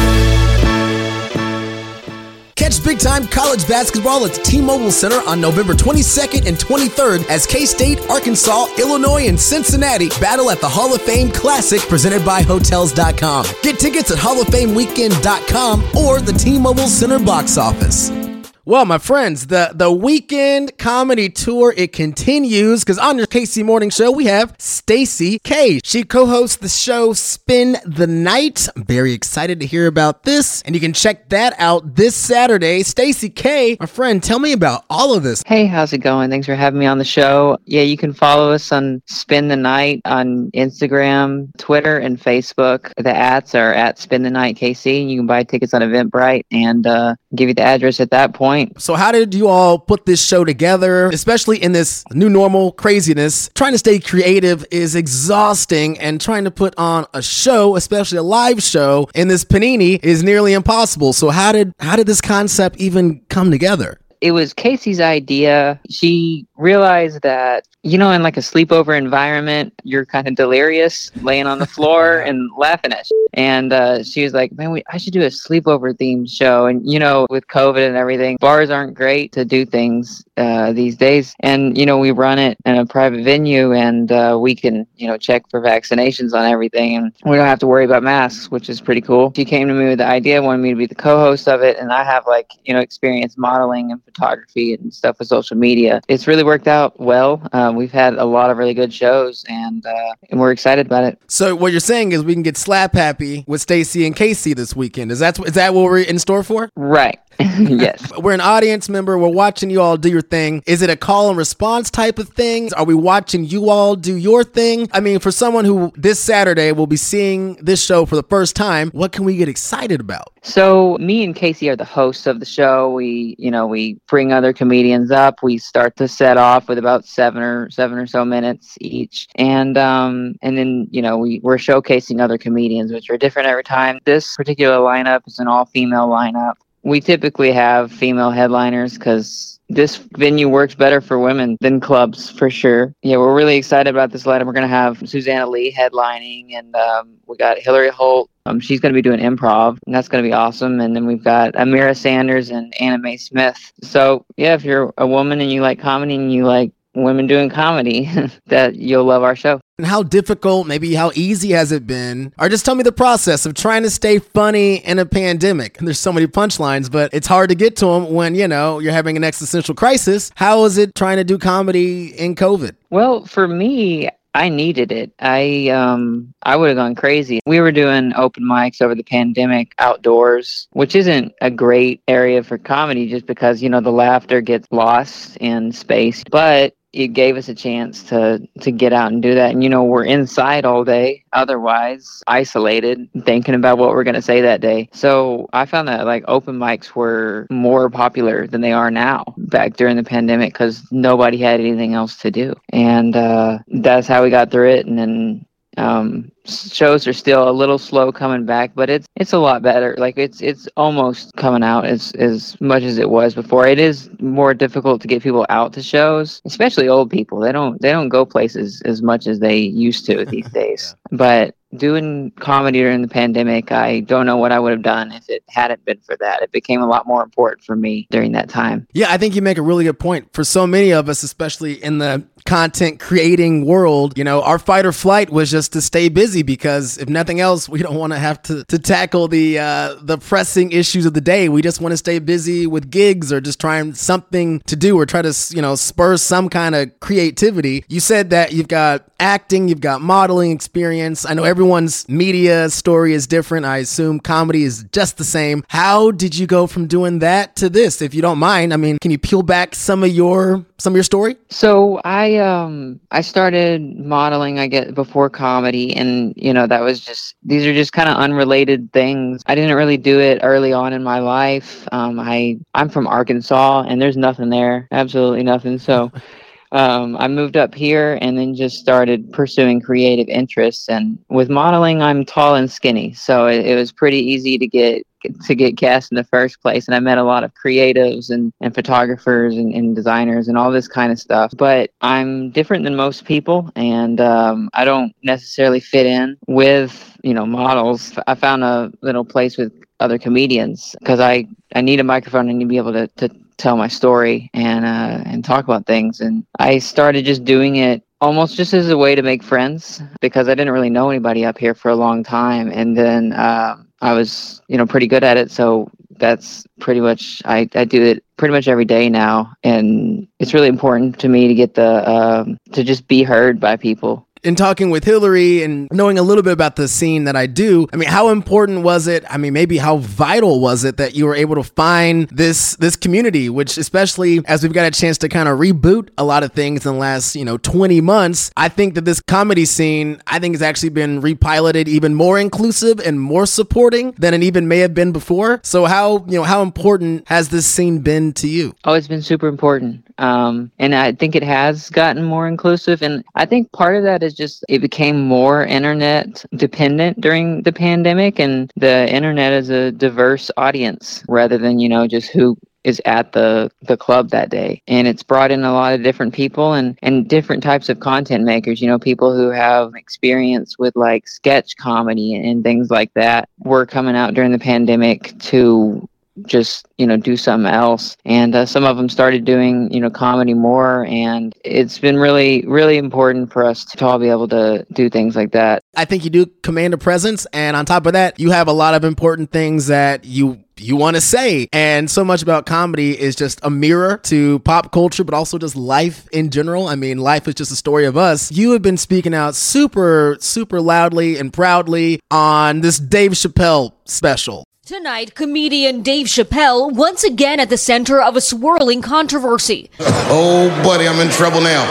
Catch 2.54 2.84
big 2.84 2.98
time 2.98 3.26
college 3.26 3.66
basketball 3.66 4.26
at 4.26 4.34
the 4.34 4.42
T 4.42 4.60
Mobile 4.60 4.92
Center 4.92 5.20
on 5.26 5.40
November 5.40 5.72
22nd 5.72 6.46
and 6.46 6.58
23rd 6.58 7.26
as 7.30 7.46
K 7.46 7.64
State, 7.64 7.98
Arkansas, 8.10 8.66
Illinois, 8.78 9.26
and 9.26 9.40
Cincinnati 9.40 10.10
battle 10.20 10.50
at 10.50 10.60
the 10.60 10.68
Hall 10.68 10.94
of 10.94 11.00
Fame 11.00 11.30
Classic 11.30 11.80
presented 11.88 12.22
by 12.24 12.42
Hotels.com. 12.42 13.46
Get 13.62 13.78
tickets 13.78 14.10
at 14.10 14.18
HallOfFameWeekend.com 14.18 15.96
or 15.96 16.20
the 16.20 16.32
T 16.34 16.58
Mobile 16.58 16.88
Center 16.88 17.18
box 17.18 17.56
office. 17.56 18.19
Well, 18.66 18.84
my 18.84 18.98
friends, 18.98 19.46
the 19.46 19.70
the 19.74 19.90
weekend 19.90 20.76
comedy 20.76 21.30
tour 21.30 21.72
it 21.74 21.94
continues 21.94 22.84
because 22.84 22.98
on 22.98 23.16
your 23.16 23.26
KC 23.26 23.64
Morning 23.64 23.88
Show 23.88 24.10
we 24.10 24.26
have 24.26 24.54
Stacy 24.58 25.38
Cay. 25.38 25.80
She 25.82 26.04
co-hosts 26.04 26.58
the 26.58 26.68
show 26.68 27.14
Spend 27.14 27.80
the 27.86 28.06
Night. 28.06 28.68
I'm 28.76 28.84
very 28.84 29.14
excited 29.14 29.60
to 29.60 29.66
hear 29.66 29.86
about 29.86 30.24
this, 30.24 30.60
and 30.62 30.74
you 30.74 30.80
can 30.80 30.92
check 30.92 31.30
that 31.30 31.54
out 31.58 31.94
this 31.94 32.14
Saturday. 32.14 32.82
Stacy 32.82 33.30
Cay, 33.30 33.78
my 33.80 33.86
friend, 33.86 34.22
tell 34.22 34.38
me 34.38 34.52
about 34.52 34.84
all 34.90 35.14
of 35.14 35.22
this. 35.22 35.42
Hey, 35.46 35.64
how's 35.64 35.94
it 35.94 35.98
going? 35.98 36.28
Thanks 36.28 36.46
for 36.46 36.54
having 36.54 36.80
me 36.80 36.86
on 36.86 36.98
the 36.98 37.04
show. 37.04 37.56
Yeah, 37.64 37.82
you 37.82 37.96
can 37.96 38.12
follow 38.12 38.52
us 38.52 38.70
on 38.72 39.00
Spend 39.06 39.50
the 39.50 39.56
Night 39.56 40.02
on 40.04 40.50
Instagram, 40.50 41.48
Twitter, 41.56 41.96
and 41.96 42.20
Facebook. 42.20 42.92
The 42.98 43.16
ads 43.16 43.54
are 43.54 43.72
at 43.72 43.98
Spend 43.98 44.26
the 44.26 44.30
Night 44.30 44.58
KC. 44.58 45.08
You 45.08 45.18
can 45.18 45.26
buy 45.26 45.44
tickets 45.44 45.72
on 45.72 45.80
Eventbrite 45.80 46.44
and 46.50 46.86
uh, 46.86 47.14
give 47.34 47.48
you 47.48 47.54
the 47.54 47.62
address 47.62 48.00
at 48.00 48.10
that 48.10 48.34
point. 48.34 48.80
So, 48.80 48.94
how 48.94 49.12
did 49.12 49.34
you 49.34 49.48
all 49.48 49.78
put 49.78 50.06
this 50.06 50.24
show 50.24 50.44
together, 50.44 51.08
especially 51.08 51.62
in 51.62 51.72
this 51.72 52.04
new 52.12 52.28
normal 52.28 52.72
craziness? 52.72 53.50
Trying 53.54 53.72
to 53.72 53.78
stay 53.78 53.98
creative 53.98 54.64
is 54.70 54.94
exhausting, 54.94 55.98
and 55.98 56.20
trying 56.20 56.44
to 56.44 56.50
put 56.50 56.74
on 56.76 57.06
a 57.14 57.22
show, 57.22 57.76
especially 57.76 58.18
a 58.18 58.22
live 58.22 58.62
show, 58.62 59.08
in 59.14 59.28
this 59.28 59.44
panini 59.44 60.02
is 60.02 60.22
nearly 60.22 60.52
impossible. 60.52 61.12
So, 61.12 61.30
how 61.30 61.52
did 61.52 61.72
how 61.78 61.96
did 61.96 62.06
this 62.06 62.20
concept 62.20 62.76
even 62.78 63.20
come 63.28 63.50
together? 63.50 63.98
It 64.20 64.32
was 64.32 64.52
Casey's 64.52 65.00
idea. 65.00 65.80
She 65.88 66.46
realized 66.60 67.22
that, 67.22 67.66
you 67.82 67.98
know, 67.98 68.10
in 68.10 68.22
like 68.22 68.36
a 68.36 68.40
sleepover 68.40 68.96
environment, 68.96 69.72
you're 69.82 70.04
kind 70.04 70.28
of 70.28 70.34
delirious, 70.34 71.10
laying 71.22 71.46
on 71.46 71.58
the 71.58 71.66
floor 71.76 72.18
and 72.18 72.50
laughing 72.56 72.92
at 72.92 73.06
shit. 73.06 73.16
And 73.34 73.72
uh, 73.72 74.02
she 74.02 74.24
was 74.24 74.34
like, 74.34 74.52
man, 74.52 74.70
we, 74.70 74.82
I 74.90 74.98
should 74.98 75.12
do 75.12 75.22
a 75.22 75.26
sleepover 75.26 75.94
themed 75.94 76.30
show. 76.30 76.66
And, 76.66 76.88
you 76.90 76.98
know, 76.98 77.26
with 77.30 77.46
COVID 77.46 77.86
and 77.86 77.96
everything, 77.96 78.36
bars 78.40 78.70
aren't 78.70 78.94
great 78.94 79.32
to 79.32 79.44
do 79.44 79.64
things 79.64 80.24
uh, 80.36 80.72
these 80.72 80.96
days. 80.96 81.34
And, 81.40 81.76
you 81.78 81.86
know, 81.86 81.98
we 81.98 82.10
run 82.10 82.38
it 82.38 82.58
in 82.64 82.76
a 82.76 82.86
private 82.86 83.24
venue 83.24 83.72
and 83.72 84.10
uh, 84.10 84.36
we 84.40 84.54
can, 84.54 84.86
you 84.96 85.06
know, 85.06 85.16
check 85.16 85.48
for 85.50 85.60
vaccinations 85.60 86.34
on 86.34 86.44
everything. 86.44 86.96
And 86.96 87.12
we 87.24 87.36
don't 87.36 87.46
have 87.46 87.60
to 87.60 87.66
worry 87.66 87.84
about 87.84 88.02
masks, 88.02 88.50
which 88.50 88.68
is 88.68 88.80
pretty 88.80 89.00
cool. 89.00 89.32
She 89.36 89.44
came 89.44 89.68
to 89.68 89.74
me 89.74 89.88
with 89.88 89.98
the 89.98 90.06
idea, 90.06 90.42
wanted 90.42 90.62
me 90.62 90.70
to 90.70 90.76
be 90.76 90.86
the 90.86 90.94
co 90.94 91.18
host 91.18 91.48
of 91.48 91.62
it. 91.62 91.78
And 91.78 91.92
I 91.92 92.04
have 92.04 92.26
like, 92.26 92.50
you 92.64 92.74
know, 92.74 92.80
experience 92.80 93.38
modeling 93.38 93.92
and 93.92 94.02
photography 94.04 94.74
and 94.74 94.92
stuff 94.92 95.18
with 95.18 95.28
social 95.28 95.56
media. 95.56 96.00
It's 96.08 96.26
really 96.26 96.42
worked 96.50 96.66
out 96.66 96.98
well. 96.98 97.40
Um, 97.52 97.76
we've 97.76 97.92
had 97.92 98.14
a 98.14 98.24
lot 98.24 98.50
of 98.50 98.56
really 98.56 98.74
good 98.74 98.92
shows 98.92 99.44
and, 99.48 99.86
uh, 99.86 100.14
and 100.30 100.40
we're 100.40 100.50
excited 100.50 100.84
about 100.84 101.04
it. 101.04 101.16
So, 101.28 101.54
what 101.54 101.70
you're 101.70 101.78
saying 101.78 102.10
is 102.10 102.24
we 102.24 102.32
can 102.32 102.42
get 102.42 102.56
slap 102.56 102.92
happy 102.92 103.44
with 103.46 103.60
Stacy 103.60 104.04
and 104.04 104.16
Casey 104.16 104.52
this 104.52 104.74
weekend. 104.74 105.12
Is 105.12 105.20
that 105.20 105.38
is 105.46 105.54
that 105.54 105.74
what 105.74 105.84
we're 105.84 106.00
in 106.00 106.18
store 106.18 106.42
for? 106.42 106.68
Right. 106.74 107.20
yes. 107.58 108.12
We're 108.18 108.32
an 108.32 108.40
audience 108.40 108.88
member. 108.88 109.16
We're 109.16 109.28
watching 109.28 109.70
you 109.70 109.80
all 109.80 109.96
do 109.96 110.10
your 110.10 110.20
thing. 110.20 110.62
Is 110.66 110.82
it 110.82 110.90
a 110.90 110.96
call 110.96 111.28
and 111.28 111.38
response 111.38 111.90
type 111.90 112.18
of 112.18 112.28
thing? 112.28 112.72
Are 112.74 112.84
we 112.84 112.94
watching 112.94 113.44
you 113.44 113.70
all 113.70 113.96
do 113.96 114.16
your 114.16 114.44
thing? 114.44 114.88
I 114.92 115.00
mean, 115.00 115.20
for 115.20 115.30
someone 115.30 115.64
who 115.64 115.92
this 115.96 116.20
Saturday 116.20 116.72
will 116.72 116.86
be 116.86 116.96
seeing 116.96 117.54
this 117.54 117.82
show 117.82 118.04
for 118.04 118.16
the 118.16 118.22
first 118.24 118.56
time, 118.56 118.90
what 118.90 119.12
can 119.12 119.24
we 119.24 119.36
get 119.36 119.48
excited 119.48 120.00
about? 120.00 120.32
So 120.42 120.96
me 120.98 121.24
and 121.24 121.34
Casey 121.34 121.68
are 121.68 121.76
the 121.76 121.84
hosts 121.84 122.26
of 122.26 122.40
the 122.40 122.46
show. 122.46 122.90
We, 122.90 123.36
you 123.38 123.50
know, 123.50 123.66
we 123.66 123.98
bring 124.06 124.32
other 124.32 124.52
comedians 124.52 125.10
up. 125.10 125.42
We 125.42 125.58
start 125.58 125.96
the 125.96 126.08
set 126.08 126.36
off 126.36 126.68
with 126.68 126.78
about 126.78 127.04
seven 127.04 127.42
or 127.42 127.70
seven 127.70 127.98
or 127.98 128.06
so 128.06 128.24
minutes 128.24 128.76
each, 128.80 129.28
and 129.34 129.76
um, 129.76 130.34
and 130.42 130.56
then 130.56 130.88
you 130.90 131.02
know 131.02 131.18
we 131.18 131.40
we're 131.42 131.56
showcasing 131.56 132.20
other 132.20 132.38
comedians, 132.38 132.92
which 132.92 133.10
are 133.10 133.18
different 133.18 133.48
every 133.48 133.64
time. 133.64 133.98
This 134.04 134.34
particular 134.36 134.78
lineup 134.78 135.20
is 135.26 135.38
an 135.38 135.48
all-female 135.48 136.08
lineup. 136.08 136.54
We 136.82 137.00
typically 137.00 137.52
have 137.52 137.92
female 137.92 138.30
headliners 138.30 138.94
because 138.94 139.58
this 139.68 139.96
venue 140.16 140.48
works 140.48 140.74
better 140.74 141.00
for 141.00 141.18
women 141.18 141.56
than 141.60 141.80
clubs 141.80 142.30
for 142.30 142.50
sure. 142.50 142.92
Yeah, 143.02 143.18
we're 143.18 143.34
really 143.34 143.56
excited 143.56 143.88
about 143.88 144.10
this 144.10 144.24
lineup. 144.24 144.46
We're 144.46 144.52
gonna 144.52 144.66
have 144.66 145.08
Susanna 145.08 145.48
Lee 145.48 145.72
headlining, 145.72 146.54
and 146.54 146.74
um, 146.74 147.16
we 147.26 147.36
got 147.36 147.58
Hilari 147.58 147.90
Holt. 147.90 148.28
Um, 148.46 148.58
she's 148.58 148.80
going 148.80 148.92
to 148.92 148.96
be 148.96 149.02
doing 149.02 149.20
improv, 149.20 149.78
and 149.86 149.94
that's 149.94 150.08
going 150.08 150.24
to 150.24 150.28
be 150.28 150.32
awesome. 150.32 150.80
And 150.80 150.96
then 150.96 151.06
we've 151.06 151.22
got 151.22 151.52
Amira 151.52 151.96
Sanders 151.96 152.50
and 152.50 152.74
Anna 152.80 152.98
Mae 152.98 153.16
Smith. 153.16 153.72
So 153.82 154.24
yeah, 154.36 154.54
if 154.54 154.64
you're 154.64 154.92
a 154.98 155.06
woman 155.06 155.40
and 155.40 155.52
you 155.52 155.60
like 155.60 155.78
comedy 155.78 156.16
and 156.16 156.32
you 156.32 156.46
like 156.46 156.72
women 157.02 157.26
doing 157.26 157.48
comedy 157.50 158.10
that 158.46 158.76
you'll 158.76 159.04
love 159.04 159.22
our 159.22 159.36
show. 159.36 159.60
And 159.78 159.86
how 159.86 160.02
difficult, 160.02 160.66
maybe 160.66 160.94
how 160.94 161.10
easy 161.14 161.52
has 161.52 161.72
it 161.72 161.86
been? 161.86 162.34
Or 162.38 162.48
just 162.48 162.64
tell 162.66 162.74
me 162.74 162.82
the 162.82 162.92
process 162.92 163.46
of 163.46 163.54
trying 163.54 163.82
to 163.84 163.90
stay 163.90 164.18
funny 164.18 164.76
in 164.76 164.98
a 164.98 165.06
pandemic. 165.06 165.78
And 165.78 165.88
there's 165.88 165.98
so 165.98 166.12
many 166.12 166.26
punchlines, 166.26 166.90
but 166.90 167.14
it's 167.14 167.26
hard 167.26 167.48
to 167.48 167.54
get 167.54 167.76
to 167.76 167.86
them 167.86 168.12
when, 168.12 168.34
you 168.34 168.46
know, 168.46 168.78
you're 168.78 168.92
having 168.92 169.16
an 169.16 169.24
existential 169.24 169.74
crisis. 169.74 170.32
How 170.34 170.64
is 170.64 170.76
it 170.76 170.94
trying 170.94 171.16
to 171.16 171.24
do 171.24 171.38
comedy 171.38 172.08
in 172.08 172.34
COVID? 172.34 172.76
Well, 172.90 173.24
for 173.24 173.48
me, 173.48 174.10
I 174.34 174.48
needed 174.48 174.92
it. 174.92 175.12
I 175.18 175.68
um 175.68 176.32
I 176.42 176.56
would 176.56 176.68
have 176.68 176.76
gone 176.76 176.94
crazy. 176.94 177.40
We 177.46 177.60
were 177.60 177.72
doing 177.72 178.12
open 178.14 178.44
mics 178.44 178.80
over 178.80 178.94
the 178.94 179.02
pandemic 179.02 179.74
outdoors, 179.78 180.68
which 180.72 180.94
isn't 180.94 181.32
a 181.40 181.50
great 181.50 182.02
area 182.06 182.42
for 182.42 182.58
comedy 182.58 183.08
just 183.08 183.26
because, 183.26 183.62
you 183.62 183.68
know, 183.68 183.80
the 183.80 183.90
laughter 183.90 184.40
gets 184.40 184.68
lost 184.70 185.36
in 185.38 185.72
space. 185.72 186.22
But 186.30 186.74
it 186.92 187.08
gave 187.08 187.36
us 187.36 187.48
a 187.48 187.54
chance 187.54 188.02
to 188.04 188.46
to 188.60 188.72
get 188.72 188.92
out 188.92 189.12
and 189.12 189.22
do 189.22 189.34
that. 189.34 189.50
And 189.52 189.62
you 189.62 189.70
know 189.70 189.84
we're 189.84 190.04
inside 190.04 190.64
all 190.64 190.84
day 190.84 191.24
otherwise 191.32 192.22
isolated 192.26 193.08
thinking 193.24 193.54
about 193.54 193.78
what 193.78 193.90
we're 193.90 194.04
going 194.04 194.14
to 194.14 194.22
say 194.22 194.40
that 194.40 194.60
day. 194.60 194.88
So 194.92 195.48
i 195.52 195.64
found 195.66 195.88
that 195.88 196.06
like 196.06 196.24
open 196.28 196.58
mics 196.58 196.94
were 196.94 197.46
more 197.50 197.90
popular 197.90 198.46
than 198.46 198.60
they 198.60 198.72
are 198.72 198.90
now 198.90 199.24
back 199.36 199.76
during 199.76 199.96
the 199.96 200.04
pandemic 200.04 200.52
because 200.52 200.82
nobody 200.90 201.38
had 201.38 201.60
anything 201.60 201.94
else 201.94 202.16
to 202.18 202.30
do. 202.30 202.54
And 202.70 203.16
uh, 203.16 203.58
that's 203.68 204.08
how 204.08 204.22
we 204.22 204.30
got 204.30 204.50
through 204.50 204.70
it. 204.70 204.86
And 204.86 204.98
then 204.98 205.46
um, 205.76 206.30
shows 206.44 207.06
are 207.06 207.12
still 207.12 207.48
a 207.48 207.52
little 207.52 207.78
slow 207.78 208.10
coming 208.12 208.44
back, 208.44 208.72
but 208.74 208.90
it's 208.90 209.06
it's 209.16 209.32
a 209.32 209.38
lot 209.38 209.62
better. 209.62 209.94
Like 209.98 210.18
it's 210.18 210.40
it's 210.40 210.68
almost 210.76 211.34
coming 211.36 211.62
out 211.62 211.86
as 211.86 212.12
as 212.12 212.60
much 212.60 212.82
as 212.82 212.98
it 212.98 213.10
was 213.10 213.34
before. 213.34 213.66
It 213.66 213.78
is 213.78 214.10
more 214.20 214.54
difficult 214.54 215.00
to 215.02 215.08
get 215.08 215.22
people 215.22 215.46
out 215.48 215.72
to 215.74 215.82
shows, 215.82 216.42
especially 216.44 216.88
old 216.88 217.10
people. 217.10 217.40
They 217.40 217.52
don't 217.52 217.80
they 217.80 217.92
don't 217.92 218.08
go 218.08 218.24
places 218.24 218.82
as 218.84 219.02
much 219.02 219.26
as 219.26 219.40
they 219.40 219.58
used 219.58 220.06
to 220.06 220.24
these 220.24 220.48
days. 220.52 220.94
yeah. 221.10 221.16
But 221.16 221.54
doing 221.76 222.32
comedy 222.32 222.80
during 222.80 223.02
the 223.02 223.08
pandemic, 223.08 223.70
I 223.70 224.00
don't 224.00 224.26
know 224.26 224.36
what 224.36 224.52
I 224.52 224.58
would 224.58 224.72
have 224.72 224.82
done 224.82 225.12
if 225.12 225.28
it 225.28 225.44
hadn't 225.48 225.84
been 225.84 226.00
for 226.00 226.16
that. 226.16 226.42
It 226.42 226.50
became 226.50 226.82
a 226.82 226.86
lot 226.86 227.06
more 227.06 227.22
important 227.22 227.64
for 227.64 227.76
me 227.76 228.08
during 228.10 228.32
that 228.32 228.48
time. 228.48 228.86
Yeah, 228.92 229.06
I 229.10 229.18
think 229.18 229.36
you 229.36 229.42
make 229.42 229.58
a 229.58 229.62
really 229.62 229.84
good 229.84 229.98
point. 229.98 230.32
For 230.32 230.44
so 230.44 230.66
many 230.66 230.92
of 230.92 231.08
us, 231.08 231.22
especially 231.22 231.82
in 231.82 231.98
the 231.98 232.24
content 232.44 233.00
creating 233.00 233.64
world, 233.64 234.16
you 234.18 234.24
know, 234.24 234.42
our 234.42 234.58
fight 234.58 234.86
or 234.86 234.92
flight 234.92 235.30
was 235.30 235.50
just 235.50 235.72
to 235.72 235.80
stay 235.80 236.08
busy 236.08 236.42
because 236.42 236.98
if 236.98 237.08
nothing 237.08 237.40
else, 237.40 237.68
we 237.68 237.80
don't 237.82 237.96
want 237.96 238.12
to 238.12 238.18
have 238.18 238.42
to, 238.42 238.64
to 238.64 238.78
tackle 238.78 239.28
the 239.28 239.58
uh, 239.58 239.96
the 240.02 240.18
pressing 240.18 240.72
issues 240.72 241.06
of 241.06 241.14
the 241.14 241.20
day. 241.20 241.48
We 241.48 241.62
just 241.62 241.80
want 241.80 241.92
to 241.92 241.96
stay 241.96 242.18
busy 242.18 242.66
with 242.66 242.90
gigs 242.90 243.32
or 243.32 243.40
just 243.40 243.60
trying 243.60 243.94
something 243.94 244.60
to 244.66 244.76
do 244.76 244.98
or 244.98 245.06
try 245.06 245.22
to, 245.22 245.34
you 245.50 245.62
know, 245.62 245.74
spur 245.74 246.16
some 246.16 246.48
kind 246.48 246.74
of 246.74 246.98
creativity. 247.00 247.84
You 247.88 248.00
said 248.00 248.30
that 248.30 248.52
you've 248.52 248.68
got 248.68 249.04
acting, 249.18 249.68
you've 249.68 249.80
got 249.80 250.00
modeling 250.00 250.50
experience. 250.50 251.24
I 251.24 251.34
know 251.34 251.44
everyone's 251.44 252.08
media 252.08 252.70
story 252.70 253.12
is 253.12 253.26
different. 253.26 253.66
I 253.66 253.78
assume 253.78 254.20
comedy 254.20 254.64
is 254.64 254.84
just 254.92 255.18
the 255.18 255.24
same. 255.24 255.64
How 255.68 256.10
did 256.10 256.36
you 256.36 256.46
go 256.46 256.66
from 256.66 256.86
doing 256.86 257.20
that 257.20 257.56
to 257.56 257.68
this? 257.68 258.02
If 258.02 258.14
you 258.14 258.22
don't 258.22 258.38
mind, 258.38 258.72
I 258.72 258.76
mean, 258.76 258.98
can 258.98 259.10
you 259.10 259.18
peel 259.18 259.42
back 259.42 259.74
some 259.74 260.02
of 260.02 260.10
your 260.10 260.64
some 260.80 260.92
of 260.92 260.96
your 260.96 261.04
story? 261.04 261.36
So 261.50 262.00
I 262.04 262.36
um 262.36 263.00
I 263.10 263.20
started 263.20 263.98
modeling 263.98 264.58
I 264.58 264.66
get 264.66 264.94
before 264.94 265.30
comedy 265.30 265.94
and 265.94 266.32
you 266.36 266.52
know 266.52 266.66
that 266.66 266.80
was 266.80 267.00
just 267.00 267.36
these 267.42 267.66
are 267.66 267.74
just 267.74 267.92
kind 267.92 268.08
of 268.08 268.16
unrelated 268.16 268.92
things. 268.92 269.42
I 269.46 269.54
didn't 269.54 269.76
really 269.76 269.96
do 269.96 270.20
it 270.20 270.40
early 270.42 270.72
on 270.72 270.92
in 270.92 271.02
my 271.02 271.18
life. 271.18 271.86
Um 271.92 272.18
I 272.18 272.58
I'm 272.74 272.88
from 272.88 273.06
Arkansas 273.06 273.84
and 273.88 274.00
there's 274.00 274.16
nothing 274.16 274.50
there. 274.50 274.88
Absolutely 274.90 275.42
nothing. 275.42 275.78
So 275.78 276.10
um, 276.72 277.16
I 277.16 277.26
moved 277.28 277.56
up 277.56 277.74
here 277.74 278.18
and 278.20 278.38
then 278.38 278.54
just 278.54 278.78
started 278.78 279.32
pursuing 279.32 279.80
creative 279.80 280.28
interests. 280.28 280.88
And 280.88 281.18
with 281.28 281.50
modeling, 281.50 282.00
I'm 282.00 282.24
tall 282.24 282.54
and 282.54 282.70
skinny, 282.70 283.12
so 283.12 283.46
it, 283.46 283.66
it, 283.66 283.74
was 283.74 283.90
pretty 283.90 284.18
easy 284.18 284.56
to 284.58 284.66
get 284.66 285.04
to 285.44 285.54
get 285.54 285.76
cast 285.76 286.12
in 286.12 286.16
the 286.16 286.24
first 286.24 286.62
place. 286.62 286.86
And 286.86 286.94
I 286.94 287.00
met 287.00 287.18
a 287.18 287.24
lot 287.24 287.44
of 287.44 287.52
creatives 287.54 288.30
and, 288.30 288.52
and 288.60 288.74
photographers 288.74 289.56
and, 289.56 289.74
and 289.74 289.94
designers 289.94 290.48
and 290.48 290.56
all 290.56 290.70
this 290.70 290.88
kind 290.88 291.12
of 291.12 291.18
stuff. 291.18 291.52
But 291.56 291.90
I'm 292.00 292.50
different 292.50 292.84
than 292.84 292.96
most 292.96 293.24
people, 293.24 293.70
and 293.74 294.20
um, 294.20 294.70
I 294.72 294.84
don't 294.84 295.14
necessarily 295.22 295.80
fit 295.80 296.06
in 296.06 296.38
with 296.46 297.18
you 297.24 297.34
know 297.34 297.46
models. 297.46 298.16
I 298.28 298.34
found 298.36 298.62
a 298.62 298.92
little 299.02 299.24
place 299.24 299.56
with 299.56 299.72
other 299.98 300.18
comedians 300.18 300.94
because 301.00 301.18
I 301.18 301.46
I 301.74 301.80
need 301.80 302.00
a 302.00 302.04
microphone 302.04 302.48
and 302.48 302.60
to 302.60 302.66
be 302.66 302.76
able 302.76 302.92
to 302.92 303.08
to 303.08 303.30
tell 303.60 303.76
my 303.76 303.88
story 303.88 304.50
and 304.54 304.84
uh, 304.84 305.22
and 305.26 305.44
talk 305.44 305.64
about 305.64 305.86
things. 305.86 306.20
And 306.20 306.44
I 306.58 306.78
started 306.78 307.24
just 307.24 307.44
doing 307.44 307.76
it 307.76 308.02
almost 308.20 308.56
just 308.56 308.74
as 308.74 308.90
a 308.90 308.96
way 308.96 309.14
to 309.14 309.22
make 309.22 309.42
friends 309.42 310.02
because 310.20 310.48
I 310.48 310.54
didn't 310.54 310.72
really 310.72 310.90
know 310.90 311.10
anybody 311.10 311.44
up 311.44 311.58
here 311.58 311.74
for 311.74 311.90
a 311.90 311.96
long 311.96 312.22
time. 312.22 312.70
And 312.72 312.96
then 312.96 313.32
um, 313.34 313.88
I 314.00 314.14
was 314.14 314.62
you 314.68 314.78
know 314.78 314.86
pretty 314.86 315.06
good 315.06 315.24
at 315.24 315.36
it, 315.36 315.50
so 315.50 315.90
that's 316.20 316.64
pretty 316.78 317.00
much 317.00 317.42
I, 317.44 317.68
I 317.74 317.84
do 317.84 318.02
it 318.02 318.22
pretty 318.36 318.52
much 318.52 318.68
every 318.68 318.84
day 318.84 319.08
now 319.08 319.52
and 319.64 320.28
it's 320.38 320.54
really 320.54 320.68
important 320.68 321.18
to 321.18 321.28
me 321.28 321.48
to 321.48 321.54
get 321.54 321.74
the 321.74 322.08
um, 322.08 322.58
to 322.72 322.84
just 322.84 323.08
be 323.08 323.22
heard 323.22 323.58
by 323.58 323.76
people 323.76 324.26
in 324.42 324.54
talking 324.54 324.90
with 324.90 325.04
Hilari 325.04 325.64
and 325.64 325.88
knowing 325.92 326.18
a 326.18 326.22
little 326.22 326.42
bit 326.42 326.52
about 326.52 326.76
the 326.76 326.88
scene 326.88 327.24
that 327.24 327.36
I 327.36 327.46
do, 327.46 327.86
I 327.92 327.96
mean, 327.96 328.08
how 328.08 328.30
important 328.30 328.82
was 328.82 329.06
it? 329.06 329.24
I 329.28 329.36
mean, 329.36 329.52
maybe 329.52 329.78
how 329.78 329.98
vital 329.98 330.60
was 330.60 330.84
it 330.84 330.96
that 330.96 331.14
you 331.14 331.26
were 331.26 331.34
able 331.34 331.56
to 331.56 331.64
find 331.64 332.28
this 332.28 332.76
this 332.76 332.96
community, 332.96 333.48
which 333.48 333.76
especially 333.78 334.40
as 334.46 334.62
we've 334.62 334.72
got 334.72 334.86
a 334.86 334.90
chance 334.90 335.18
to 335.18 335.28
kind 335.28 335.48
of 335.48 335.58
reboot 335.58 336.10
a 336.18 336.24
lot 336.24 336.42
of 336.42 336.52
things 336.52 336.86
in 336.86 336.94
the 336.94 336.98
last, 336.98 337.36
you 337.36 337.44
know, 337.44 337.58
20 337.58 338.00
months, 338.00 338.50
I 338.56 338.68
think 338.68 338.94
that 338.94 339.04
this 339.04 339.20
comedy 339.20 339.64
scene, 339.64 340.20
I 340.26 340.38
think 340.38 340.54
has 340.54 340.62
actually 340.62 340.90
been 340.90 341.20
repiloted 341.20 341.88
even 341.88 342.14
more 342.14 342.38
inclusive 342.38 343.00
and 343.00 343.20
more 343.20 343.46
supporting 343.46 344.12
than 344.12 344.34
it 344.34 344.42
even 344.42 344.68
may 344.68 344.78
have 344.78 344.94
been 344.94 345.12
before. 345.12 345.60
So 345.62 345.84
how, 345.84 346.24
you 346.26 346.38
know, 346.38 346.44
how 346.44 346.62
important 346.62 347.28
has 347.28 347.48
this 347.48 347.66
scene 347.66 348.00
been 348.00 348.32
to 348.34 348.48
you? 348.48 348.74
Oh, 348.84 348.94
it's 348.94 349.08
been 349.08 349.22
super 349.22 349.48
important. 349.48 350.04
Um, 350.20 350.70
and 350.78 350.94
I 350.94 351.12
think 351.12 351.34
it 351.34 351.42
has 351.42 351.88
gotten 351.90 352.22
more 352.22 352.46
inclusive. 352.46 353.02
And 353.02 353.24
I 353.34 353.46
think 353.46 353.72
part 353.72 353.96
of 353.96 354.02
that 354.04 354.22
is 354.22 354.34
just 354.34 354.64
it 354.68 354.80
became 354.80 355.20
more 355.20 355.64
internet 355.64 356.44
dependent 356.54 357.20
during 357.20 357.62
the 357.62 357.72
pandemic, 357.72 358.38
and 358.38 358.70
the 358.76 359.12
internet 359.12 359.52
is 359.54 359.70
a 359.70 359.90
diverse 359.90 360.50
audience 360.56 361.24
rather 361.26 361.58
than, 361.58 361.78
you 361.78 361.88
know, 361.88 362.06
just 362.06 362.30
who 362.30 362.56
is 362.84 363.00
at 363.04 363.32
the 363.32 363.70
the 363.82 363.96
club 363.96 364.30
that 364.30 364.48
day 364.48 364.82
and 364.88 365.06
it's 365.06 365.22
brought 365.22 365.50
in 365.50 365.64
a 365.64 365.72
lot 365.72 365.92
of 365.92 366.02
different 366.02 366.32
people 366.32 366.72
and 366.72 366.98
and 367.02 367.28
different 367.28 367.62
types 367.62 367.90
of 367.90 368.00
content 368.00 368.42
makers 368.42 368.80
you 368.80 368.86
know 368.86 368.98
people 368.98 369.36
who 369.36 369.50
have 369.50 369.94
experience 369.94 370.78
with 370.78 370.96
like 370.96 371.28
sketch 371.28 371.76
comedy 371.76 372.34
and 372.34 372.64
things 372.64 372.90
like 372.90 373.12
that 373.12 373.48
were 373.58 373.84
coming 373.84 374.16
out 374.16 374.32
during 374.32 374.50
the 374.50 374.58
pandemic 374.58 375.38
to 375.38 376.08
just 376.46 376.86
you 376.96 377.06
know 377.06 377.16
do 377.16 377.36
something 377.36 377.70
else 377.70 378.16
and 378.24 378.54
uh, 378.54 378.64
some 378.64 378.84
of 378.84 378.96
them 378.96 379.08
started 379.08 379.44
doing 379.44 379.92
you 379.92 380.00
know 380.00 380.10
comedy 380.10 380.54
more 380.54 381.04
and 381.06 381.54
it's 381.64 381.98
been 381.98 382.16
really 382.16 382.64
really 382.66 382.96
important 382.96 383.52
for 383.52 383.64
us 383.64 383.84
to 383.84 384.06
all 384.06 384.18
be 384.18 384.28
able 384.28 384.48
to 384.48 384.86
do 384.92 385.10
things 385.10 385.36
like 385.36 385.52
that 385.52 385.82
i 385.96 386.04
think 386.04 386.24
you 386.24 386.30
do 386.30 386.46
command 386.62 386.94
a 386.94 386.98
presence 386.98 387.46
and 387.52 387.76
on 387.76 387.84
top 387.84 388.06
of 388.06 388.12
that 388.12 388.38
you 388.38 388.50
have 388.50 388.68
a 388.68 388.72
lot 388.72 388.94
of 388.94 389.04
important 389.04 389.50
things 389.50 389.88
that 389.88 390.24
you 390.24 390.62
you 390.80 390.96
want 390.96 391.14
to 391.16 391.20
say. 391.20 391.68
And 391.72 392.10
so 392.10 392.24
much 392.24 392.42
about 392.42 392.66
comedy 392.66 393.18
is 393.18 393.36
just 393.36 393.60
a 393.62 393.70
mirror 393.70 394.18
to 394.24 394.58
pop 394.60 394.92
culture, 394.92 395.24
but 395.24 395.34
also 395.34 395.58
just 395.58 395.76
life 395.76 396.28
in 396.32 396.50
general. 396.50 396.88
I 396.88 396.96
mean, 396.96 397.18
life 397.18 397.46
is 397.48 397.54
just 397.54 397.72
a 397.72 397.76
story 397.76 398.06
of 398.06 398.16
us. 398.16 398.50
You 398.50 398.72
have 398.72 398.82
been 398.82 398.96
speaking 398.96 399.34
out 399.34 399.54
super, 399.54 400.36
super 400.40 400.80
loudly 400.80 401.36
and 401.36 401.52
proudly 401.52 402.20
on 402.30 402.80
this 402.80 402.98
Dave 402.98 403.32
Chappelle 403.32 403.92
special. 404.04 404.64
Tonight, 404.90 405.36
comedian 405.36 406.02
Dave 406.02 406.26
Chappelle 406.26 406.92
once 406.92 407.22
again 407.22 407.60
at 407.60 407.70
the 407.70 407.76
center 407.76 408.20
of 408.20 408.34
a 408.34 408.40
swirling 408.40 409.02
controversy. 409.02 409.88
oh, 410.00 410.68
buddy, 410.82 411.06
I'm 411.06 411.20
in 411.20 411.28
trouble 411.28 411.60
now. 411.60 411.86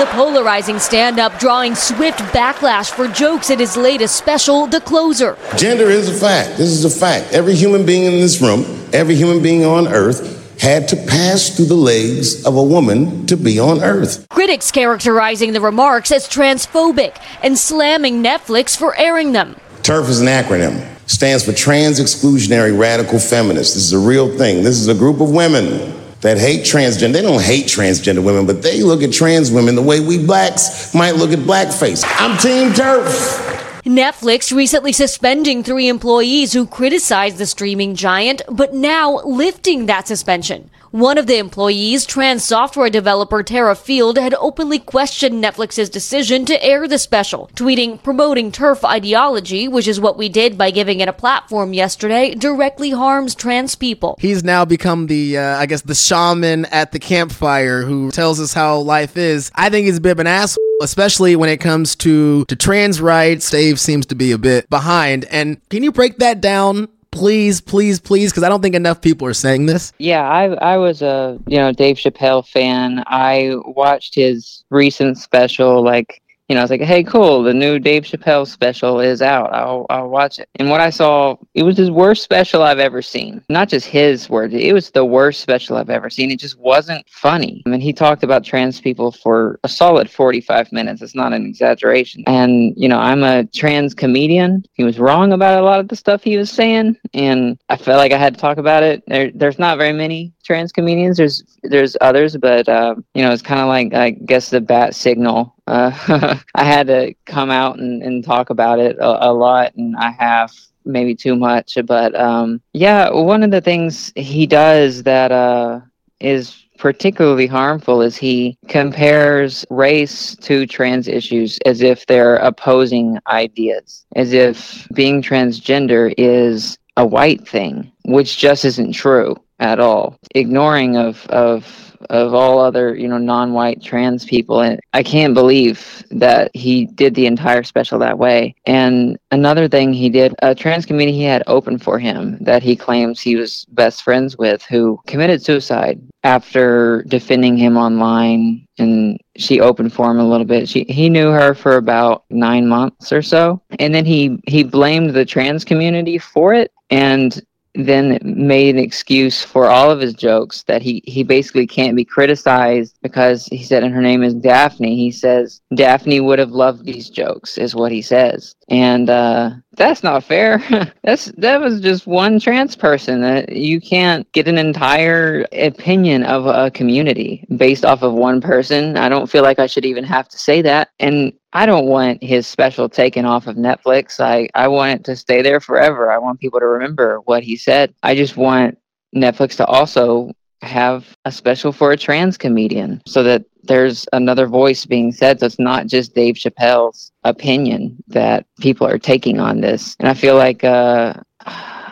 The 0.00 0.06
polarizing 0.06 0.80
stand 0.80 1.20
up 1.20 1.38
drawing 1.38 1.76
swift 1.76 2.18
backlash 2.34 2.90
for 2.90 3.06
jokes 3.06 3.48
at 3.52 3.60
his 3.60 3.76
latest 3.76 4.16
special, 4.16 4.66
The 4.66 4.80
Closer. 4.80 5.38
Gender 5.56 5.88
is 5.88 6.08
a 6.08 6.12
fact. 6.12 6.58
This 6.58 6.70
is 6.70 6.84
a 6.84 6.90
fact. 6.90 7.32
Every 7.32 7.54
human 7.54 7.86
being 7.86 8.02
in 8.02 8.14
this 8.14 8.42
room, 8.42 8.64
every 8.92 9.14
human 9.14 9.40
being 9.40 9.64
on 9.64 9.86
earth, 9.86 10.60
had 10.60 10.88
to 10.88 10.96
pass 10.96 11.54
through 11.54 11.66
the 11.66 11.74
legs 11.74 12.44
of 12.44 12.56
a 12.56 12.62
woman 12.64 13.24
to 13.28 13.36
be 13.36 13.60
on 13.60 13.84
earth. 13.84 14.28
Critics 14.30 14.72
characterizing 14.72 15.52
the 15.52 15.60
remarks 15.60 16.10
as 16.10 16.28
transphobic 16.28 17.16
and 17.44 17.56
slamming 17.56 18.20
Netflix 18.20 18.76
for 18.76 18.96
airing 18.96 19.30
them. 19.30 19.54
TERF 19.82 20.08
is 20.08 20.20
an 20.20 20.26
acronym 20.26 20.84
stands 21.10 21.44
for 21.44 21.52
Trans 21.52 21.98
Exclusionary 21.98 22.76
Radical 22.78 23.18
Feminists. 23.18 23.74
This 23.74 23.82
is 23.82 23.92
a 23.92 23.98
real 23.98 24.28
thing. 24.38 24.62
This 24.62 24.78
is 24.78 24.86
a 24.86 24.94
group 24.94 25.20
of 25.20 25.30
women 25.30 25.92
that 26.20 26.38
hate 26.38 26.60
transgender. 26.60 27.14
They 27.14 27.22
don't 27.22 27.42
hate 27.42 27.66
transgender 27.66 28.22
women, 28.24 28.46
but 28.46 28.62
they 28.62 28.82
look 28.82 29.02
at 29.02 29.12
trans 29.12 29.50
women 29.50 29.74
the 29.74 29.82
way 29.82 29.98
we 29.98 30.24
blacks 30.24 30.94
might 30.94 31.16
look 31.16 31.32
at 31.32 31.40
blackface. 31.40 32.04
I'm 32.06 32.38
Team 32.38 32.70
TERF. 32.70 33.59
Netflix 33.84 34.54
recently 34.54 34.92
suspending 34.92 35.62
three 35.62 35.88
employees 35.88 36.52
who 36.52 36.66
criticized 36.66 37.38
the 37.38 37.46
streaming 37.46 37.94
giant, 37.94 38.42
but 38.50 38.74
now 38.74 39.20
lifting 39.24 39.86
that 39.86 40.06
suspension. 40.06 40.70
One 40.90 41.18
of 41.18 41.28
the 41.28 41.38
employees, 41.38 42.04
trans 42.04 42.44
software 42.44 42.90
developer 42.90 43.44
Terra 43.44 43.76
Field, 43.76 44.18
had 44.18 44.34
openly 44.34 44.80
questioned 44.80 45.42
Netflix's 45.42 45.88
decision 45.88 46.44
to 46.46 46.62
air 46.64 46.88
the 46.88 46.98
special, 46.98 47.48
tweeting, 47.54 48.02
promoting 48.02 48.50
TERF 48.50 48.82
ideology, 48.84 49.68
which 49.68 49.86
is 49.86 50.00
what 50.00 50.18
we 50.18 50.28
did 50.28 50.58
by 50.58 50.72
giving 50.72 50.98
it 50.98 51.08
a 51.08 51.12
platform 51.12 51.72
yesterday, 51.72 52.34
directly 52.34 52.90
harms 52.90 53.36
trans 53.36 53.76
people. 53.76 54.16
He's 54.20 54.42
now 54.42 54.64
become 54.64 55.06
the, 55.06 55.38
uh, 55.38 55.58
I 55.58 55.66
guess, 55.66 55.82
the 55.82 55.94
shaman 55.94 56.64
at 56.66 56.90
the 56.90 56.98
campfire 56.98 57.82
who 57.82 58.10
tells 58.10 58.40
us 58.40 58.52
how 58.52 58.78
life 58.78 59.16
is. 59.16 59.52
I 59.54 59.70
think 59.70 59.86
he's 59.86 59.98
a 59.98 60.00
bit 60.00 60.12
of 60.12 60.18
an 60.18 60.26
asshole 60.26 60.69
especially 60.80 61.36
when 61.36 61.48
it 61.48 61.58
comes 61.58 61.94
to 61.96 62.44
to 62.46 62.56
trans 62.56 63.00
rights. 63.00 63.50
Dave 63.50 63.78
seems 63.78 64.06
to 64.06 64.14
be 64.14 64.32
a 64.32 64.38
bit 64.38 64.68
behind. 64.70 65.24
And 65.26 65.60
can 65.68 65.82
you 65.82 65.92
break 65.92 66.18
that 66.18 66.40
down? 66.40 66.88
Please, 67.12 67.60
please, 67.60 67.98
please, 67.98 68.30
because 68.30 68.44
I 68.44 68.48
don't 68.48 68.62
think 68.62 68.76
enough 68.76 69.00
people 69.00 69.26
are 69.26 69.34
saying 69.34 69.66
this. 69.66 69.92
Yeah, 69.98 70.22
I 70.22 70.44
I 70.54 70.76
was 70.76 71.02
a 71.02 71.38
you 71.46 71.58
know 71.58 71.72
Dave 71.72 71.96
Chappelle 71.96 72.46
fan. 72.46 73.02
I 73.06 73.54
watched 73.64 74.14
his 74.14 74.64
recent 74.70 75.18
special 75.18 75.82
like 75.82 76.22
you 76.50 76.54
know, 76.56 76.62
I 76.62 76.64
was 76.64 76.70
like, 76.72 76.80
hey, 76.80 77.04
cool, 77.04 77.44
the 77.44 77.54
new 77.54 77.78
Dave 77.78 78.02
Chappelle 78.02 78.44
special 78.44 78.98
is 78.98 79.22
out. 79.22 79.54
I'll, 79.54 79.86
I'll 79.88 80.08
watch 80.08 80.40
it. 80.40 80.48
And 80.56 80.68
what 80.68 80.80
I 80.80 80.90
saw, 80.90 81.36
it 81.54 81.62
was 81.62 81.76
his 81.76 81.92
worst 81.92 82.24
special 82.24 82.64
I've 82.64 82.80
ever 82.80 83.02
seen. 83.02 83.40
Not 83.48 83.68
just 83.68 83.86
his 83.86 84.28
words, 84.28 84.52
it 84.52 84.72
was 84.72 84.90
the 84.90 85.04
worst 85.04 85.42
special 85.42 85.76
I've 85.76 85.90
ever 85.90 86.10
seen. 86.10 86.28
It 86.32 86.40
just 86.40 86.58
wasn't 86.58 87.08
funny. 87.08 87.62
I 87.64 87.68
mean, 87.68 87.80
he 87.80 87.92
talked 87.92 88.24
about 88.24 88.42
trans 88.42 88.80
people 88.80 89.12
for 89.12 89.60
a 89.62 89.68
solid 89.68 90.10
45 90.10 90.72
minutes. 90.72 91.02
It's 91.02 91.14
not 91.14 91.32
an 91.32 91.46
exaggeration. 91.46 92.24
And, 92.26 92.74
you 92.76 92.88
know, 92.88 92.98
I'm 92.98 93.22
a 93.22 93.44
trans 93.44 93.94
comedian. 93.94 94.64
He 94.72 94.82
was 94.82 94.98
wrong 94.98 95.32
about 95.32 95.62
a 95.62 95.64
lot 95.64 95.78
of 95.78 95.86
the 95.86 95.94
stuff 95.94 96.24
he 96.24 96.36
was 96.36 96.50
saying. 96.50 96.96
And 97.14 97.60
I 97.68 97.76
felt 97.76 97.98
like 97.98 98.10
I 98.10 98.18
had 98.18 98.34
to 98.34 98.40
talk 98.40 98.58
about 98.58 98.82
it. 98.82 99.04
There, 99.06 99.30
there's 99.32 99.60
not 99.60 99.78
very 99.78 99.92
many 99.92 100.32
trans 100.50 100.72
comedians. 100.72 101.16
There's 101.16 101.44
there's 101.62 101.96
others, 102.00 102.36
but 102.36 102.68
uh, 102.68 102.96
you 103.14 103.22
know, 103.22 103.30
it's 103.30 103.42
kind 103.42 103.60
of 103.60 103.68
like 103.68 103.94
I 103.94 104.10
guess 104.10 104.50
the 104.50 104.60
bat 104.60 104.96
signal. 104.96 105.54
Uh, 105.70 106.36
I 106.54 106.64
had 106.64 106.88
to 106.88 107.14
come 107.26 107.50
out 107.50 107.78
and, 107.78 108.02
and 108.02 108.24
talk 108.24 108.50
about 108.50 108.80
it 108.80 108.96
a, 108.98 109.30
a 109.30 109.32
lot, 109.32 109.74
and 109.76 109.96
I 109.96 110.10
have 110.10 110.52
maybe 110.84 111.14
too 111.14 111.36
much. 111.36 111.78
But 111.86 112.18
um, 112.18 112.60
yeah, 112.72 113.10
one 113.10 113.42
of 113.42 113.52
the 113.52 113.60
things 113.60 114.12
he 114.16 114.46
does 114.46 115.04
that 115.04 115.30
uh, 115.30 115.80
is 116.18 116.66
particularly 116.76 117.46
harmful 117.46 118.02
is 118.02 118.16
he 118.16 118.58
compares 118.66 119.64
race 119.70 120.34
to 120.36 120.66
trans 120.66 121.06
issues 121.06 121.58
as 121.66 121.82
if 121.82 122.06
they're 122.06 122.36
opposing 122.36 123.18
ideas, 123.28 124.04
as 124.16 124.32
if 124.32 124.88
being 124.92 125.22
transgender 125.22 126.12
is 126.18 126.78
a 126.96 127.06
white 127.06 127.46
thing, 127.46 127.92
which 128.06 128.38
just 128.38 128.64
isn't 128.64 128.92
true 128.92 129.36
at 129.60 129.78
all. 129.78 130.18
Ignoring 130.34 130.96
of 130.96 131.26
of 131.28 131.89
of 132.08 132.32
all 132.34 132.58
other 132.58 132.94
you 132.94 133.06
know 133.06 133.18
non-white 133.18 133.82
trans 133.82 134.24
people 134.24 134.60
and 134.60 134.80
i 134.94 135.02
can't 135.02 135.34
believe 135.34 136.00
that 136.10 136.50
he 136.54 136.86
did 136.86 137.14
the 137.14 137.26
entire 137.26 137.62
special 137.62 137.98
that 137.98 138.18
way. 138.18 138.54
And 138.66 139.18
another 139.30 139.68
thing 139.68 139.92
he 139.92 140.08
did 140.08 140.34
a 140.42 140.54
trans 140.54 140.86
community 140.86 141.16
he 141.16 141.24
had 141.24 141.42
open 141.46 141.78
for 141.78 141.98
him 141.98 142.38
that 142.40 142.62
he 142.62 142.76
claims 142.76 143.20
he 143.20 143.36
was 143.36 143.64
best 143.70 144.02
friends 144.02 144.36
with 144.36 144.62
who 144.64 145.00
committed 145.06 145.42
suicide 145.42 146.00
after 146.24 147.04
defending 147.08 147.56
him 147.56 147.76
online 147.76 148.66
and 148.78 149.20
she 149.36 149.60
opened 149.60 149.92
for 149.92 150.10
him 150.10 150.18
a 150.18 150.28
little 150.28 150.46
bit. 150.46 150.68
She 150.68 150.84
he 150.88 151.08
knew 151.08 151.30
her 151.30 151.54
for 151.54 151.76
about 151.76 152.24
nine 152.30 152.66
months 152.66 153.12
or 153.12 153.22
so. 153.22 153.62
And 153.78 153.94
then 153.94 154.04
he 154.04 154.38
he 154.46 154.62
blamed 154.62 155.10
the 155.10 155.24
trans 155.24 155.64
community 155.64 156.18
for 156.18 156.52
it 156.54 156.72
and 156.90 157.40
then 157.74 158.18
made 158.22 158.74
an 158.74 158.82
excuse 158.82 159.42
for 159.42 159.66
all 159.66 159.90
of 159.90 160.00
his 160.00 160.14
jokes 160.14 160.64
that 160.64 160.82
he, 160.82 161.02
he 161.06 161.22
basically 161.22 161.66
can't 161.66 161.96
be 161.96 162.04
criticized 162.04 162.98
because 163.02 163.46
he 163.46 163.62
said, 163.62 163.84
and 163.84 163.94
her 163.94 164.02
name 164.02 164.22
is 164.22 164.34
Daphne. 164.34 164.96
He 164.96 165.10
says, 165.12 165.60
Daphne 165.74 166.20
would 166.20 166.38
have 166.38 166.50
loved 166.50 166.84
these 166.84 167.08
jokes, 167.08 167.58
is 167.58 167.74
what 167.74 167.92
he 167.92 168.02
says. 168.02 168.56
And 168.68 169.08
uh, 169.08 169.50
that's 169.72 170.02
not 170.02 170.24
fair. 170.24 170.62
that's 171.02 171.26
that 171.38 171.60
was 171.60 171.80
just 171.80 172.06
one 172.06 172.38
trans 172.38 172.76
person. 172.76 173.20
That 173.20 173.52
you 173.52 173.80
can't 173.80 174.30
get 174.32 174.48
an 174.48 174.58
entire 174.58 175.46
opinion 175.52 176.24
of 176.24 176.46
a 176.46 176.70
community 176.70 177.44
based 177.56 177.84
off 177.84 178.02
of 178.02 178.12
one 178.12 178.40
person. 178.40 178.96
I 178.96 179.08
don't 179.08 179.30
feel 179.30 179.42
like 179.42 179.58
I 179.58 179.66
should 179.66 179.84
even 179.84 180.04
have 180.04 180.28
to 180.28 180.38
say 180.38 180.62
that. 180.62 180.90
And 180.98 181.32
I 181.52 181.66
don't 181.66 181.86
want 181.86 182.22
his 182.22 182.46
special 182.46 182.88
taken 182.88 183.24
off 183.24 183.46
of 183.46 183.56
Netflix. 183.56 184.20
I, 184.20 184.48
I 184.54 184.68
want 184.68 185.00
it 185.00 185.04
to 185.04 185.16
stay 185.16 185.42
there 185.42 185.60
forever. 185.60 186.10
I 186.10 186.18
want 186.18 186.40
people 186.40 186.60
to 186.60 186.66
remember 186.66 187.18
what 187.24 187.42
he 187.42 187.56
said. 187.56 187.92
I 188.02 188.14
just 188.14 188.36
want 188.36 188.78
Netflix 189.14 189.56
to 189.56 189.66
also 189.66 190.30
have 190.62 191.16
a 191.24 191.32
special 191.32 191.72
for 191.72 191.90
a 191.90 191.96
trans 191.96 192.36
comedian 192.36 193.02
so 193.06 193.22
that 193.22 193.44
there's 193.62 194.06
another 194.12 194.46
voice 194.46 194.86
being 194.86 195.10
said. 195.10 195.40
So 195.40 195.46
it's 195.46 195.58
not 195.58 195.86
just 195.86 196.14
Dave 196.14 196.36
Chappelle's 196.36 197.12
opinion 197.24 197.96
that 198.08 198.46
people 198.60 198.86
are 198.86 198.98
taking 198.98 199.40
on 199.40 199.60
this. 199.60 199.96
And 199.98 200.08
I 200.08 200.14
feel 200.14 200.36
like 200.36 200.62
uh, 200.62 201.14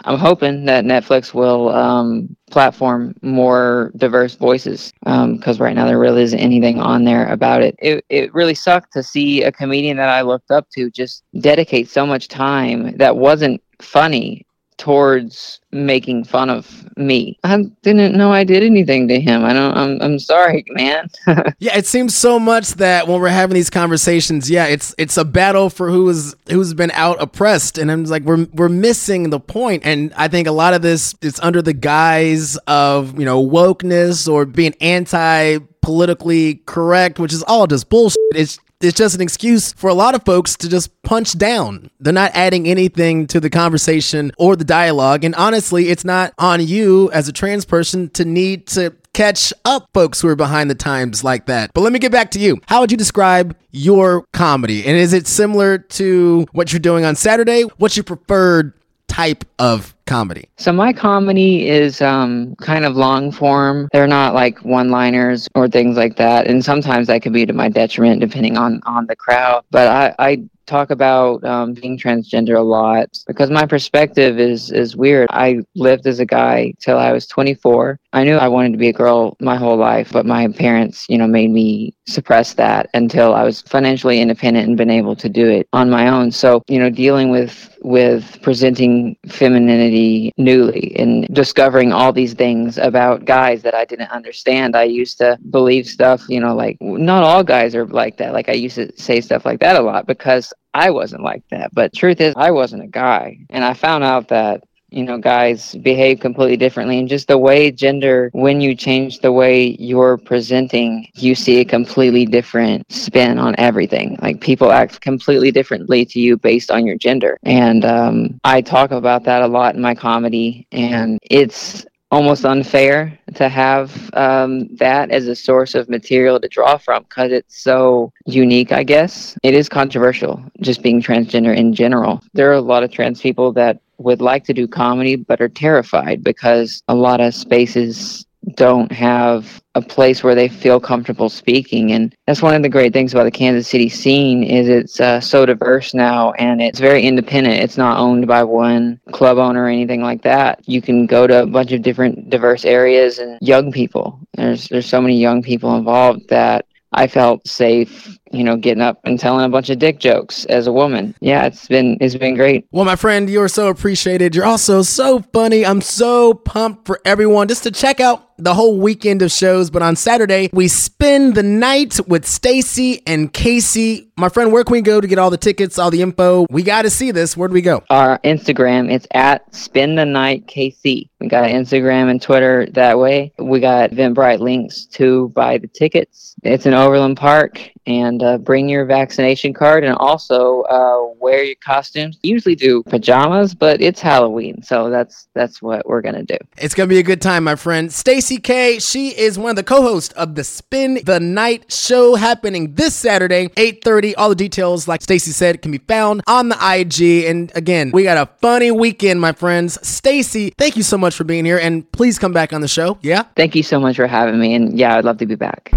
I'm 0.05 0.19
hoping 0.19 0.65
that 0.67 0.85
Netflix 0.85 1.35
will 1.35 1.71
um, 1.71 2.37
platform 2.51 3.15
more 3.23 3.93
diverse 3.97 4.35
voices 4.35 4.93
because 5.01 5.61
um, 5.61 5.65
right 5.65 5.75
now 5.75 5.87
there 5.87 5.99
really 5.99 6.23
isn't 6.23 6.39
anything 6.39 6.81
on 6.81 7.05
there 7.05 7.27
about 7.27 7.63
it. 7.63 7.75
it. 7.79 8.05
It 8.09 8.35
really 8.35 8.55
sucked 8.55 8.93
to 8.95 9.03
see 9.03 9.43
a 9.43 9.53
comedian 9.53 9.97
that 9.99 10.09
I 10.09 10.23
looked 10.23 10.51
up 10.51 10.69
to 10.71 10.91
just 10.91 11.23
dedicate 11.41 11.89
so 11.89 12.07
much 12.07 12.29
time 12.29 12.97
that 12.97 13.17
wasn't 13.17 13.63
funny 13.81 14.47
towards 14.79 15.61
making 15.71 16.25
fun 16.25 16.49
of 16.49 16.89
me. 16.97 17.39
I 17.45 17.65
didn't 17.83 18.17
know 18.17 18.33
I 18.33 18.45
did 18.45 18.63
anything 18.63 19.09
to 19.09 19.21
him. 19.21 19.45
I 19.45 19.53
don't 19.53 19.77
I'm 19.77 20.01
I'm 20.01 20.19
sorry, 20.19 20.65
man. 20.71 21.09
yeah, 21.59 21.77
it 21.77 21.87
seems 21.87 22.15
so 22.15 22.39
much 22.39 22.71
that 22.75 23.07
when 23.07 23.21
we're 23.21 23.29
having 23.29 23.55
these 23.55 23.69
conversations, 23.69 24.51
yeah, 24.51 24.67
it's 24.67 24.95
it's 24.97 25.17
a 25.17 25.25
battle 25.25 25.69
for 25.69 25.91
who 25.91 26.09
is 26.09 26.35
who's 26.49 26.73
been 26.75 26.93
out 26.93 27.21
oppressed 27.21 27.77
and 27.77 27.91
I'm 27.93 28.05
like 28.05 28.23
we're 28.23 28.47
we're 28.55 28.69
missing 28.69 29.31
the 29.31 29.41
point 29.41 29.83
and 29.85 30.15
I 30.17 30.29
think 30.29 30.47
a 30.49 30.53
lot 30.53 30.75
of 30.75 30.81
this 30.81 31.15
is 31.21 31.39
under 31.41 31.61
the 31.61 31.75
guise 31.75 32.57
of, 32.67 33.19
you 33.19 33.25
know, 33.25 33.45
wokeness 33.45 34.33
or 34.33 34.47
being 34.47 34.75
anti 34.81 35.59
politically 35.83 36.57
correct, 36.67 37.19
which 37.19 37.33
is 37.33 37.43
all 37.43 37.67
just 37.67 37.89
bullshit. 37.89 38.19
It's 38.35 38.59
it's 38.81 38.97
just 38.97 39.15
an 39.15 39.21
excuse 39.21 39.73
for 39.73 39.89
a 39.89 39.95
lot 39.95 40.15
of 40.15 40.25
folks 40.25 40.57
to 40.57 40.69
just 40.69 41.03
punch 41.03 41.37
down. 41.37 41.91
They're 41.99 42.13
not 42.13 42.31
adding 42.35 42.69
anything 42.69 43.27
to 43.29 43.41
the 43.41 43.51
conversation 43.51 44.33
or 44.39 44.55
the 44.55 44.65
dialogue. 44.65 45.25
And 45.25 45.35
honestly, 45.35 45.89
it's 45.89 46.05
not 46.05 46.33
on 46.39 46.65
you 46.65 47.11
as 47.13 47.29
a 47.29 47.33
trans 47.33 47.65
person 47.65 48.09
to 48.11 48.25
need 48.25 48.67
to 48.69 48.95
catch 49.15 49.53
up 49.65 49.89
folks 49.93 50.21
who 50.21 50.29
are 50.29 50.37
behind 50.37 50.71
the 50.71 50.77
times 50.77 51.25
like 51.25 51.47
that. 51.47 51.73
But 51.75 51.81
let 51.81 51.93
me 51.93 51.99
get 51.99 52.13
back 52.13 52.31
to 52.33 52.39
you. 52.39 52.61
How 52.67 52.81
would 52.81 52.93
you 52.93 52.97
describe 52.97 53.57
your 53.73 54.25
comedy? 54.33 54.87
And 54.87 54.97
is 54.97 55.13
it 55.13 55.27
similar 55.27 55.79
to 55.79 56.47
what 56.53 56.73
you're 56.73 56.79
doing 56.79 57.05
on 57.05 57.17
Saturday? 57.17 57.63
What's 57.79 57.97
your 57.97 58.05
preferred 58.05 58.75
type 59.09 59.45
of 59.59 59.97
comedy? 60.09 60.49
So 60.57 60.73
my 60.73 60.93
comedy 60.93 61.69
is 61.69 62.01
um, 62.01 62.57
kind 62.57 62.85
of 62.85 62.97
long 62.97 63.31
form. 63.31 63.89
They're 63.93 64.07
not 64.07 64.35
like 64.35 64.65
one 64.65 64.91
liners 64.91 65.49
or 65.55 65.69
things 65.69 65.97
like 65.97 66.17
that. 66.17 66.47
And 66.47 66.65
sometimes 66.65 67.07
that 67.07 67.23
could 67.23 67.33
be 67.33 67.47
to 67.47 67.53
my 67.53 67.69
detriment 67.69 68.21
depending 68.21 68.57
on 68.57 68.81
on 68.87 69.07
the 69.07 69.17
crowd. 69.17 69.65
But 69.71 69.89
I, 69.89 70.15
I 70.31 70.43
talk 70.69 70.91
about 70.91 71.43
um, 71.45 71.73
being 71.73 71.99
transgender 71.99 72.57
a 72.57 72.63
lot 72.63 73.09
because 73.27 73.51
my 73.51 73.67
perspective 73.67 74.39
is 74.39 74.71
is 74.71 74.95
weird. 74.95 75.27
I 75.31 75.61
lived 75.75 76.07
as 76.07 76.21
a 76.21 76.27
guy 76.27 76.75
till 76.79 76.99
I 76.99 77.11
was 77.11 77.27
24. 77.27 77.99
I 78.13 78.25
knew 78.25 78.37
I 78.37 78.49
wanted 78.49 78.73
to 78.73 78.79
be 78.79 78.89
a 78.89 78.93
girl 78.93 79.37
my 79.41 79.57
whole 79.57 79.77
life, 79.77 80.13
but 80.13 80.27
my 80.27 80.49
parents, 80.49 81.07
you 81.09 81.19
know, 81.19 81.27
made 81.27 81.51
me 81.51 81.95
suppress 82.07 82.55
that 82.55 82.89
until 82.95 83.35
I 83.35 83.43
was 83.43 83.63
financially 83.63 84.21
independent 84.21 84.69
and 84.69 84.77
been 84.77 84.91
able 84.91 85.17
to 85.17 85.29
do 85.29 85.49
it 85.49 85.69
on 85.73 85.91
my 85.91 86.09
own. 86.09 86.31
So, 86.31 86.63
you 86.69 86.79
know, 86.79 86.91
dealing 86.91 87.31
with 87.31 87.75
with 87.83 88.41
presenting 88.43 89.17
femininity 89.29 89.98
newly 90.37 90.95
and 90.97 91.27
discovering 91.33 91.93
all 91.93 92.13
these 92.13 92.35
things 92.35 92.79
about 92.79 93.25
guys 93.25 93.63
that 93.63 93.75
I 93.75 93.85
didn't 93.85 94.11
understand. 94.11 94.77
I 94.77 94.85
used 94.85 95.19
to 95.19 95.39
believe 95.51 95.87
stuff, 95.87 96.23
you 96.29 96.41
know, 96.41 96.55
like 96.55 96.77
not 96.81 97.23
all 97.23 97.43
guys 97.45 97.75
are 97.75 97.87
like 97.87 98.17
that. 98.19 98.33
Like 98.33 98.49
I 98.49 98.53
used 98.53 98.77
to 98.77 98.91
say 99.01 99.21
stuff 99.21 99.45
like 99.45 99.61
that 99.61 99.77
a 99.77 99.81
lot 99.81 100.07
because 100.07 100.53
I 100.75 100.91
wasn't 100.91 101.23
like 101.23 101.43
that. 101.51 101.75
But 101.75 101.95
truth 101.95 102.21
is, 102.21 102.35
I 102.37 102.51
wasn't 102.51 102.85
a 102.85 102.89
guy. 102.89 103.39
And 103.51 103.65
I 103.65 103.75
found 103.75 104.05
out 104.05 104.29
that 104.29 104.63
you 104.91 105.03
know, 105.03 105.19
guys 105.19 105.75
behave 105.77 106.21
completely 106.21 106.57
differently. 106.57 106.99
And 106.99 107.09
just 107.09 107.29
the 107.29 107.39
way 107.39 107.71
gender, 107.71 108.31
when 108.33 108.61
you 108.61 108.75
change 108.75 109.21
the 109.21 109.33
way 109.33 109.77
you're 109.79 110.17
presenting, 110.17 111.09
you 111.15 111.35
see 111.35 111.61
a 111.61 111.65
completely 111.65 112.25
different 112.25 112.91
spin 112.91 113.39
on 113.39 113.55
everything. 113.59 114.19
Like 114.23 114.41
people 114.41 114.73
act 114.73 115.01
completely 115.01 115.51
differently 115.51 116.05
to 116.07 116.21
you 116.21 116.37
based 116.37 116.71
on 116.71 116.87
your 116.87 116.97
gender. 116.97 117.39
And 117.43 117.85
um, 117.85 118.41
I 118.45 118.61
talk 118.61 118.91
about 118.91 119.25
that 119.25 119.43
a 119.43 119.47
lot 119.47 119.75
in 119.75 119.81
my 119.81 119.95
comedy. 119.95 120.67
And 120.73 121.19
it's 121.23 121.85
almost 122.11 122.45
unfair 122.45 123.19
to 123.35 123.49
have 123.49 124.11
um, 124.15 124.75
that 124.77 125.11
as 125.11 125.29
a 125.29 125.37
source 125.37 125.75
of 125.75 125.89
material 125.89 126.41
to 126.41 126.49
draw 126.49 126.79
from 126.79 127.03
because 127.03 127.33
it's 127.33 127.63
so 127.63 128.13
unique, 128.25 128.73
I 128.73 128.83
guess. 128.83 129.37
It 129.43 129.55
is 129.55 129.69
controversial, 129.69 130.43
just 130.61 130.83
being 130.83 131.03
transgender 131.03 131.55
in 131.55 131.75
general. 131.75 132.23
There 132.33 132.51
are 132.51 132.55
a 132.55 132.63
lot 132.63 132.83
of 132.83 132.91
trans 132.91 133.21
people 133.21 133.53
that 133.53 133.81
would 133.99 134.21
like 134.21 134.45
to 134.45 134.55
do 134.55 134.67
comedy 134.67 135.17
but 135.17 135.41
are 135.41 135.49
terrified 135.49 136.23
because 136.23 136.83
a 136.89 136.95
lot 136.95 137.21
of 137.21 137.35
spaces 137.35 138.25
don't 138.55 138.91
have 138.93 139.63
a 139.75 139.83
place 139.83 140.23
where 140.23 140.35
they 140.35 140.49
feel 140.49 140.81
comfortable 140.81 141.29
speaking. 141.29 141.93
And 141.93 142.15
that's 142.27 142.43
one 142.43 142.55
of 142.55 142.63
the 142.63 142.69
great 142.69 142.93
things 142.93 143.13
about 143.13 143.25
the 143.25 143.31
kansas 143.31 143.69
city 143.69 143.89
scene 143.89 144.43
is 144.43 144.69
it's 144.69 145.01
uh, 145.01 145.21
so 145.21 145.45
diverse 145.45 145.95
now 145.95 146.33
and 146.33 146.63
it's 146.63 146.81
very 146.81 147.03
independent. 147.03 147.63
It's 147.63 147.77
not 147.77 147.99
owned 147.99 148.27
by 148.27 148.45
one 148.45 149.01
club 149.13 149.39
owner 149.39 149.65
or 149.65 149.69
anything 149.69 150.03
like 150.03 150.23
that. 150.23 150.67
You 150.67 150.81
can 150.81 151.07
go 151.07 151.27
to 151.27 151.43
a 151.43 151.47
bunch 151.47 151.73
of 151.73 151.83
different 151.83 152.31
diverse 152.31 152.65
areas 152.65 153.19
and 153.19 153.39
young 153.41 153.73
people. 153.73 154.19
There's 154.35 154.69
there's 154.69 154.87
so 154.87 155.01
many 155.01 155.19
young 155.19 155.43
people 155.43 155.77
involved 155.77 156.29
that 156.29 156.67
I 156.93 157.07
felt 157.07 157.47
safe, 157.47 158.18
you 158.33 158.45
know, 158.45 158.57
getting 158.57 158.83
up 158.83 159.01
and 159.05 159.19
telling 159.19 159.45
a 159.45 159.49
bunch 159.49 159.71
of 159.71 159.79
dick 159.79 159.99
jokes 159.99 160.45
as 160.47 160.67
a 160.67 160.73
woman. 160.73 161.15
Yeah, 161.21 161.47
it's 161.47 161.69
been 161.69 161.97
it's 162.01 162.17
been 162.17 162.35
great. 162.35 162.67
Well, 162.71 162.85
my 162.85 162.97
friend, 162.97 163.29
you're 163.29 163.49
so 163.49 163.69
appreciated. 163.69 164.35
You're 164.35 164.47
also 164.47 164.83
so 164.83 165.21
funny. 165.33 165.65
I'm 165.65 165.81
so 165.81 166.35
pumped 166.35 166.87
for 166.87 167.01
everyone 167.05 167.49
just 167.49 167.63
to 167.65 167.71
check 167.71 168.01
out 168.01 168.29
the 168.39 168.55
whole 168.55 168.79
weekend 168.79 169.21
of 169.21 169.33
shows, 169.33 169.69
but 169.69 169.83
on 169.83 169.97
Saturday 169.97 170.49
we 170.53 170.69
spend 170.69 171.35
the 171.35 171.43
night 171.43 171.99
with 172.07 172.25
Stacy 172.25 173.03
and 173.07 173.33
Casey. 173.33 174.13
My 174.17 174.29
friend, 174.29 174.53
where 174.53 174.65
can 174.65 174.73
we 174.73 174.81
go 174.81 175.01
to 175.01 175.07
get 175.07 175.19
all 175.19 175.31
the 175.31 175.37
tickets, 175.37 175.79
all 175.79 175.91
the 175.91 176.03
info? 176.03 176.47
We 176.51 176.63
got 176.63 176.83
to 176.83 176.91
see 176.91 177.11
this. 177.11 177.37
Where 177.37 177.49
do 177.49 177.55
we 177.55 177.63
go? 177.63 177.83
Our 177.91 178.19
Instagram, 178.21 178.91
it's 178.93 179.07
at 179.13 179.53
Spend 179.55 179.99
the 179.99 180.05
Night 180.05 180.47
KC. 180.47 181.09
We 181.21 181.29
got 181.29 181.51
Instagram 181.51 182.11
and 182.11 182.23
Twitter 182.23 182.67
that 182.73 182.99
way. 182.99 183.33
We 183.39 183.59
got 183.61 183.91
Eventbrite 183.91 184.39
links 184.39 184.87
to 184.87 185.31
buy 185.31 185.59
the 185.59 185.67
tickets. 185.67 186.37
It's 186.45 186.67
in 186.67 186.75
Overland 186.75 187.17
Park, 187.17 187.61
and 187.87 188.18
uh, 188.23 188.39
bring 188.39 188.69
your 188.69 188.85
vaccination 188.85 189.53
card, 189.53 189.85
and 189.85 189.95
also 189.95 190.63
uh, 190.63 191.15
wear 191.19 191.45
your 191.45 191.57
costumes. 191.57 192.19
Usually 192.23 192.55
do 192.55 192.83
pajamas, 192.85 193.55
but 193.55 193.81
it's 193.81 194.01
Halloween, 194.01 194.63
so 194.63 194.91
that's 194.91 195.29
that's 195.35 195.63
what 195.63 195.87
we're 195.87 196.03
gonna 196.03 196.23
do. 196.23 196.37
It's 196.57 196.75
gonna 196.75 196.89
be 196.89 196.99
a 196.99 197.03
good 197.03 197.23
time, 197.23 197.45
my 197.45 197.57
friend. 197.57 197.93
Stacy 197.93 198.39
Cay, 198.39 198.79
she 198.79 199.09
is 199.09 199.39
one 199.39 199.51
of 199.51 199.57
the 199.57 199.63
co-hosts 199.63 200.13
of 200.15 200.35
the 200.35 200.45
Spend 200.45 201.05
the 201.05 201.21
Night 201.21 201.73
show 201.73 202.15
happening 202.15 202.75
this 202.75 202.95
Saturday, 202.95 203.49
8:30. 203.57 204.15
All 204.17 204.31
the 204.31 204.35
details, 204.35 204.89
like 204.89 205.03
Stacy 205.03 205.33
said, 205.33 205.63
can 205.63 205.71
be 205.71 205.79
found 205.79 206.23
on 206.27 206.49
the 206.49 206.57
IG. 206.61 207.27
And 207.27 207.53
again, 207.55 207.91
we 207.93 208.03
got 208.03 208.17
a 208.17 208.31
funny 208.41 208.71
weekend, 208.71 209.21
my 209.21 209.33
friends. 209.33 209.79
Stacy, 209.87 210.53
thank 210.59 210.77
you 210.77 210.83
so 210.83 210.99
much 210.99 211.15
for 211.15 211.25
being 211.25 211.45
here, 211.45 211.59
and 211.59 211.91
please 211.93 212.19
come 212.19 212.33
back 212.33 212.53
on 212.53 212.61
the 212.61 212.69
show. 212.69 212.99
Yeah. 213.03 213.23
Thank 213.37 213.55
you 213.55 213.63
so 213.63 213.79
much 213.81 213.97
for 213.97 214.07
having 214.07 214.39
me, 214.39 214.55
and 214.55 214.79
yeah, 214.79 214.97
I'd 214.97 215.05
love 215.05 215.19
to 215.19 215.27
be 215.27 215.35
back. 215.35 215.71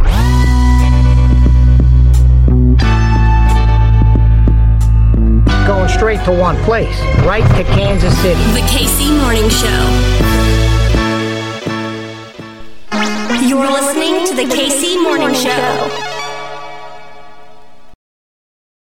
Going 5.71 5.87
straight 5.87 6.21
to 6.25 6.33
one 6.33 6.57
place, 6.65 6.99
right 7.23 7.47
to 7.55 7.63
Kansas 7.63 8.13
City. 8.21 8.43
The 8.51 8.59
KC 8.67 9.17
Morning 9.21 9.49
Show. 9.49 9.83
You're 13.47 13.71
listening 13.71 14.27
to 14.27 14.35
the 14.35 14.53
KC 14.53 15.01
Morning 15.01 15.33
Show. 15.33 16.10